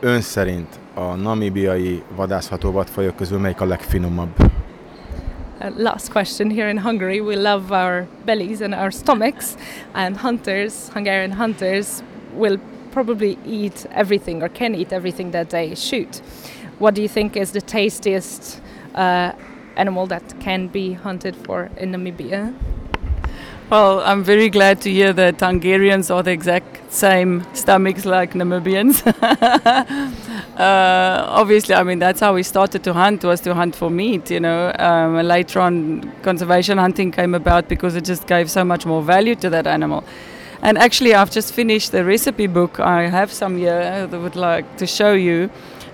Ön 0.00 0.20
szerint 0.20 0.78
a 0.94 1.14
namibiai 1.14 2.02
vadászható 2.16 2.70
vadfajok 2.70 3.16
közül 3.16 3.38
melyik 3.38 3.60
a 3.60 3.64
legfinomabb? 3.64 4.36
Last 5.76 6.10
question 6.10 6.50
here 6.50 6.68
in 6.68 6.78
Hungary, 6.78 7.20
we 7.20 7.36
love 7.36 7.70
our 7.70 8.06
bellies 8.24 8.60
and 8.60 8.74
our 8.74 8.90
stomachs, 8.90 9.54
and 9.92 10.16
hunters, 10.16 10.88
Hungarian 10.92 11.32
hunters, 11.32 12.02
will 12.36 12.58
probably 12.90 13.36
eat 13.46 13.86
everything 13.94 14.42
or 14.42 14.48
can 14.48 14.74
eat 14.74 14.92
everything 14.92 15.32
that 15.32 15.48
they 15.48 15.74
shoot. 15.74 16.22
What 16.78 16.94
do 16.94 17.02
you 17.02 17.08
think 17.08 17.36
is 17.36 17.50
the 17.50 17.60
tastiest 17.60 18.60
uh, 18.94 19.32
animal 19.76 20.06
that 20.06 20.40
can 20.40 20.68
be 20.68 20.92
hunted 20.92 21.34
for 21.36 21.70
in 21.76 21.92
Namibia? 21.92 22.54
Well, 23.70 24.00
I'm 24.00 24.24
very 24.24 24.48
glad 24.48 24.80
to 24.80 24.90
hear 24.90 25.12
that 25.12 25.38
Hungarians 25.38 26.10
are 26.10 26.24
the 26.24 26.32
exact 26.32 26.92
same 26.92 27.44
stomachs 27.54 28.04
like 28.04 28.32
Namibians. 28.32 29.06
uh, 30.58 31.24
obviously, 31.28 31.76
I 31.76 31.84
mean 31.84 32.00
that's 32.00 32.18
how 32.18 32.34
we 32.34 32.42
started 32.42 32.82
to 32.82 32.92
hunt 32.92 33.22
was 33.22 33.40
to 33.42 33.54
hunt 33.54 33.76
for 33.76 33.88
meat. 33.88 34.28
You 34.28 34.40
know, 34.40 34.72
um, 34.76 35.14
later 35.24 35.60
on, 35.60 36.02
conservation 36.22 36.78
hunting 36.78 37.12
came 37.12 37.32
about 37.32 37.68
because 37.68 37.94
it 37.94 38.04
just 38.04 38.26
gave 38.26 38.50
so 38.50 38.64
much 38.64 38.86
more 38.86 39.02
value 39.02 39.36
to 39.36 39.48
that 39.50 39.68
animal. 39.68 40.02
And 40.62 40.76
actually, 40.76 41.14
I've 41.14 41.30
just 41.30 41.54
finished 41.54 41.92
the 41.92 42.04
recipe 42.04 42.48
book. 42.48 42.80
I 42.80 43.02
have 43.02 43.30
some 43.30 43.56
here 43.56 44.08
that 44.08 44.12
I 44.12 44.18
would 44.18 44.34
like 44.34 44.78
to 44.78 44.86
show 44.88 45.12
you. 45.12 45.48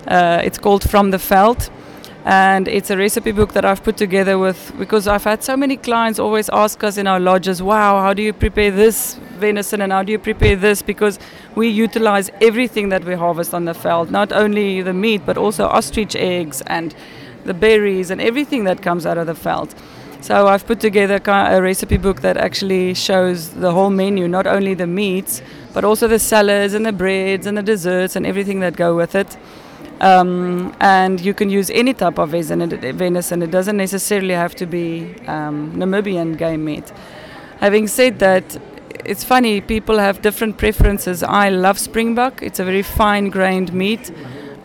Uh, 0.07 0.41
it's 0.43 0.57
called 0.57 0.89
From 0.89 1.11
the 1.11 1.19
Veld 1.19 1.69
and 2.27 2.67
it's 2.67 2.89
a 2.89 2.97
recipe 2.97 3.31
book 3.31 3.53
that 3.53 3.63
I've 3.63 3.81
put 3.81 3.95
together 3.95 4.37
with 4.37 4.73
because 4.77 5.07
I've 5.07 5.23
had 5.23 5.45
so 5.45 5.55
many 5.55 5.77
clients 5.77 6.19
always 6.19 6.49
ask 6.49 6.83
us 6.83 6.97
in 6.97 7.07
our 7.07 7.21
lodges, 7.21 7.63
"Wow, 7.63 8.01
how 8.01 8.13
do 8.13 8.21
you 8.21 8.33
prepare 8.33 8.69
this 8.69 9.15
venison 9.39 9.79
and 9.81 9.93
how 9.93 10.03
do 10.03 10.11
you 10.11 10.19
prepare 10.19 10.57
this?" 10.57 10.81
Because 10.81 11.19
we 11.55 11.69
utilize 11.69 12.29
everything 12.41 12.89
that 12.89 13.05
we 13.05 13.13
harvest 13.13 13.53
on 13.53 13.63
the 13.63 13.71
veld, 13.71 14.11
not 14.11 14.33
only 14.33 14.81
the 14.81 14.93
meat 14.93 15.21
but 15.25 15.37
also 15.37 15.67
ostrich 15.67 16.17
eggs 16.17 16.61
and 16.67 16.93
the 17.45 17.53
berries 17.53 18.11
and 18.11 18.19
everything 18.19 18.65
that 18.65 18.81
comes 18.81 19.05
out 19.05 19.17
of 19.17 19.27
the 19.27 19.33
veld. 19.33 19.73
So 20.19 20.47
I've 20.47 20.67
put 20.67 20.81
together 20.81 21.21
a 21.25 21.61
recipe 21.61 21.95
book 21.95 22.19
that 22.21 22.35
actually 22.35 22.93
shows 22.93 23.51
the 23.51 23.71
whole 23.71 23.89
menu, 23.89 24.27
not 24.27 24.47
only 24.47 24.73
the 24.73 24.87
meats, 24.87 25.41
but 25.73 25.85
also 25.85 26.09
the 26.09 26.19
salads 26.19 26.73
and 26.73 26.85
the 26.85 26.91
breads 26.91 27.47
and 27.47 27.57
the 27.57 27.63
desserts 27.63 28.17
and 28.17 28.25
everything 28.25 28.59
that 28.59 28.75
go 28.75 28.97
with 28.97 29.15
it. 29.15 29.37
Um, 29.99 30.75
and 30.79 31.19
you 31.19 31.33
can 31.33 31.49
use 31.49 31.69
any 31.71 31.93
type 31.93 32.19
of 32.19 32.29
venison. 32.29 33.41
It 33.41 33.51
doesn't 33.51 33.77
necessarily 33.77 34.33
have 34.33 34.53
to 34.55 34.65
be 34.65 35.15
um, 35.27 35.73
Namibian 35.75 36.37
game 36.37 36.65
meat. 36.65 36.91
Having 37.59 37.87
said 37.87 38.19
that, 38.19 38.57
it's 39.05 39.23
funny, 39.23 39.61
people 39.61 39.97
have 39.97 40.21
different 40.21 40.57
preferences. 40.57 41.23
I 41.23 41.49
love 41.49 41.79
springbok, 41.79 42.41
it's 42.43 42.59
a 42.59 42.65
very 42.65 42.83
fine 42.83 43.29
grained 43.29 43.73
meat. 43.73 44.11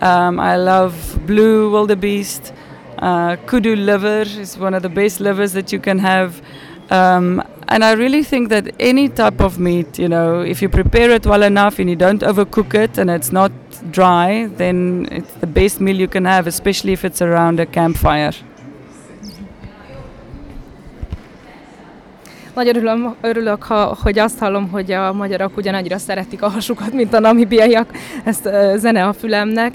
Um, 0.02 0.38
I 0.40 0.56
love 0.56 1.18
blue 1.26 1.70
wildebeest. 1.70 2.52
Uh, 2.98 3.36
kudu 3.46 3.74
liver 3.74 4.22
is 4.22 4.58
one 4.58 4.74
of 4.74 4.82
the 4.82 4.88
best 4.88 5.20
livers 5.20 5.52
that 5.52 5.72
you 5.72 5.78
can 5.80 5.98
have. 5.98 6.42
Um, 6.90 7.42
and 7.68 7.84
I 7.84 7.92
really 7.92 8.22
think 8.22 8.50
that 8.50 8.74
any 8.78 9.08
type 9.08 9.40
of 9.40 9.58
meat, 9.58 9.98
you 9.98 10.08
know, 10.08 10.40
if 10.40 10.60
you 10.60 10.68
prepare 10.68 11.10
it 11.10 11.26
well 11.26 11.42
enough 11.42 11.78
and 11.78 11.88
you 11.88 11.96
don't 11.96 12.20
overcook 12.20 12.74
it 12.74 12.98
and 12.98 13.10
it's 13.10 13.32
not 13.32 13.50
dry, 13.90 14.46
then 14.56 15.08
it's 15.10 15.32
the 15.34 15.46
best 15.46 15.80
meal 15.80 15.96
you 15.96 16.08
can 16.08 16.24
have, 16.24 16.46
especially 16.46 16.92
if 16.92 17.04
it's 17.04 17.22
around 17.22 17.60
a 17.60 17.66
campfire. 17.66 18.32
Nagyon 22.54 22.76
örülöm, 22.76 23.14
örülök, 23.20 23.62
ha, 23.62 23.96
hogy 24.02 24.18
azt 24.18 24.38
hallom, 24.38 24.70
hogy 24.70 24.92
a 24.92 25.12
magyarok 25.12 25.56
ugyanannyira 25.56 25.98
szeretik 25.98 26.42
a 26.42 26.48
hasukat, 26.48 26.92
mint 26.92 27.14
a 27.14 27.20
namibiaiak, 27.20 27.90
ezt 28.24 28.46
uh, 28.46 28.76
zene 28.76 29.04
a 29.04 29.12
fülemnek. 29.12 29.72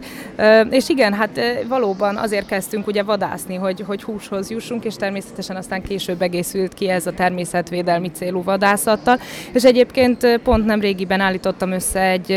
És 0.70 0.90
igen, 0.90 1.13
hát 1.13 1.40
valóban 1.68 2.16
azért 2.16 2.46
kezdtünk 2.46 2.88
ugye 2.88 3.04
vadászni, 3.04 3.56
hogy, 3.56 3.84
hogy 3.88 4.04
húshoz 4.04 4.50
jussunk, 4.50 4.86
és 4.86 4.96
természetesen 4.96 5.56
aztán 5.56 5.82
később 5.82 6.22
egészült 6.22 6.74
ki 6.74 6.90
ez 6.90 7.08
a 7.08 7.12
természetvédelmi 7.12 8.12
célú 8.12 8.44
vadászattal. 8.44 9.20
És 9.52 9.63
egyébként 9.63 10.40
pont 10.44 10.66
nem 10.66 10.80
régiben 10.80 11.20
állítottam 11.20 11.72
össze 11.72 12.02
egy, 12.02 12.32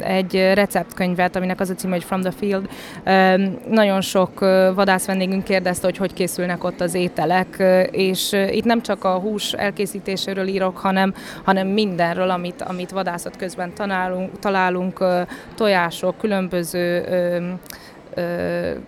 egy 0.00 0.34
receptkönyvet, 0.54 1.36
aminek 1.36 1.60
az 1.60 1.70
a 1.70 1.74
címe, 1.74 1.92
hogy 1.92 2.04
From 2.04 2.20
the 2.20 2.32
Field. 2.38 2.68
Nagyon 3.68 4.00
sok 4.00 4.40
vadász 4.74 5.06
vendégünk 5.06 5.44
kérdezte, 5.44 5.86
hogy 5.86 5.96
hogy 5.96 6.12
készülnek 6.12 6.64
ott 6.64 6.80
az 6.80 6.94
ételek, 6.94 7.62
és 7.90 8.32
itt 8.50 8.64
nem 8.64 8.82
csak 8.82 9.04
a 9.04 9.18
hús 9.18 9.54
elkészítéséről 9.60 10.46
írok, 10.46 10.78
hanem, 10.78 11.14
hanem 11.44 11.66
mindenről, 11.68 12.30
amit, 12.30 12.62
amit 12.62 12.90
vadászat 12.90 13.36
közben 13.36 13.74
találunk, 13.74 14.38
találunk 14.38 15.04
tojások, 15.54 16.18
különböző 16.18 17.04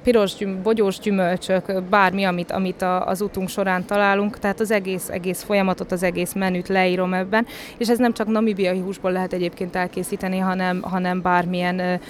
piros 0.03 0.35
gyüm, 0.35 0.63
bogyós 0.63 0.99
gyümölcsök, 0.99 1.83
bármi, 1.83 2.25
amit, 2.25 2.51
amit 2.51 2.85
az 3.05 3.21
utunk 3.21 3.49
során 3.49 3.85
találunk, 3.85 4.39
tehát 4.39 4.61
az 4.61 4.71
egész, 4.71 5.09
egész 5.09 5.43
folyamatot, 5.43 5.93
az 5.93 6.03
egész 6.03 6.33
menüt 6.33 6.69
leírom 6.69 7.15
ebben, 7.15 7.47
és 7.77 7.89
ez 7.89 7.99
nem 7.99 8.13
csak 8.13 8.27
namibiai 8.27 8.81
húsból 8.81 9.13
lehet 9.13 9.33
egyébként 9.33 9.77
elkészíteni, 9.77 10.39
hanem, 10.39 10.83
hanem 10.83 11.23
bármilyen 11.23 12.01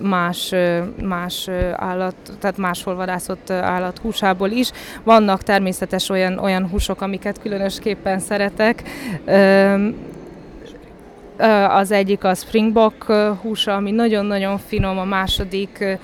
más, 0.00 0.54
más 1.02 1.48
állat, 1.72 2.14
tehát 2.40 2.56
máshol 2.56 2.94
vadászott 2.94 3.50
állat 3.50 3.98
húsából 3.98 4.50
is. 4.50 4.70
Vannak 5.02 5.42
természetes 5.42 6.08
olyan, 6.08 6.38
olyan 6.38 6.68
húsok, 6.68 7.00
amiket 7.00 7.40
különösképpen 7.40 8.18
szeretek, 8.18 8.82
az 11.68 11.90
egyik 11.90 12.24
a 12.24 12.34
springbok 12.34 13.04
húsa, 13.42 13.74
ami 13.74 13.90
nagyon-nagyon 13.90 14.58
finom, 14.58 14.98
a 14.98 15.04
második 15.04 15.98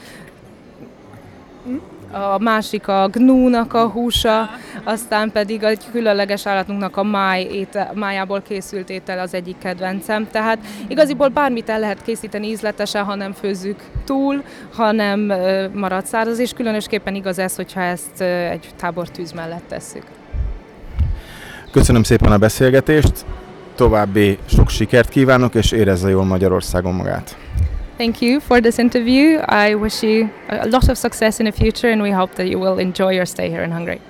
a 2.12 2.38
másik 2.38 2.88
a 2.88 3.09
gnúnak 3.12 3.75
a 3.75 3.88
húsa, 3.88 4.51
aztán 4.85 5.33
pedig 5.33 5.62
egy 5.62 5.85
különleges 5.90 6.46
állatunknak 6.46 6.96
a 6.96 7.03
máj 7.03 7.42
étel, 7.42 7.92
májából 7.94 8.42
készült 8.42 8.90
étel 8.90 9.18
az 9.18 9.35
egyik 9.35 9.59
kedvencem. 9.59 10.29
Tehát 10.31 10.59
igaziból 10.88 11.29
bármit 11.29 11.68
el 11.68 11.79
lehet 11.79 12.03
készíteni 12.03 12.46
ízletesen, 12.46 13.05
ha 13.05 13.14
nem 13.14 13.33
főzzük 13.33 13.85
túl, 14.05 14.42
hanem 14.73 15.33
marad 15.75 16.07
száraz, 16.07 16.38
és 16.38 16.53
különösképpen 16.53 17.14
igaz 17.14 17.38
ez, 17.38 17.57
hogyha 17.57 17.81
ezt 17.81 18.20
egy 18.20 18.68
tábortűz 18.77 19.33
mellett 19.33 19.64
tesszük. 19.68 20.05
Köszönöm 21.70 22.03
szépen 22.03 22.33
a 22.33 22.38
beszélgetést, 22.38 23.25
további 23.75 24.38
sok 24.46 24.68
sikert 24.68 25.09
kívánok, 25.09 25.55
és 25.55 25.73
érezze 25.73 26.09
jól 26.09 26.25
Magyarországon 26.25 26.94
magát. 26.94 27.37
Thank 28.01 28.23
you 28.23 28.41
for 28.41 28.63
this 28.63 28.79
interview. 28.79 29.41
I 29.47 29.75
wish 29.75 30.03
you 30.03 30.31
a 30.49 30.67
lot 30.67 30.89
of 30.89 30.97
success 30.97 31.39
in 31.39 31.45
the 31.45 31.53
future 31.53 31.91
and 31.91 32.01
we 32.01 32.11
hope 32.11 32.35
that 32.37 32.49
you 32.49 32.59
will 32.59 32.79
enjoy 32.79 33.13
your 33.13 33.27
stay 33.27 33.51
here 33.51 33.63
in 33.63 33.71
Hungary. 33.71 34.01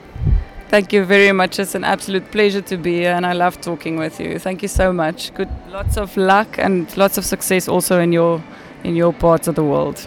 Thank 0.68 0.92
you 0.92 1.04
very 1.04 1.32
much. 1.32 1.58
It's 1.58 1.74
an 1.74 1.82
absolute 1.82 2.30
pleasure 2.30 2.60
to 2.60 2.76
be 2.76 2.98
here 3.00 3.12
and 3.16 3.26
I 3.26 3.32
love 3.32 3.60
talking 3.60 3.98
with 3.98 4.20
you. 4.20 4.38
Thank 4.38 4.62
you 4.62 4.68
so 4.68 4.92
much. 4.92 5.34
Good 5.34 5.48
lots 5.72 5.96
of 5.96 6.16
luck 6.16 6.56
and 6.56 6.96
lots 6.96 7.18
of 7.18 7.24
success 7.24 7.68
also 7.68 7.98
in 8.00 8.12
your 8.12 8.40
in 8.84 8.94
your 8.94 9.12
parts 9.12 9.48
of 9.48 9.54
the 9.54 9.64
world. 9.64 9.98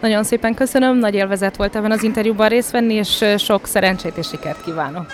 Nagyon 0.00 0.24
szépen 0.24 0.54
köszönöm, 0.54 0.98
nagy 0.98 1.14
élvezet 1.14 1.56
volt 1.56 1.76
ebben 1.76 1.92
az 1.92 2.02
interjúban 2.02 2.48
részt 2.48 2.70
venni, 2.70 2.94
és 2.94 3.24
sok 3.38 3.66
szerencsét 3.66 4.16
és 4.16 4.26
sikert 4.26 4.64
kívánok. 4.64 5.06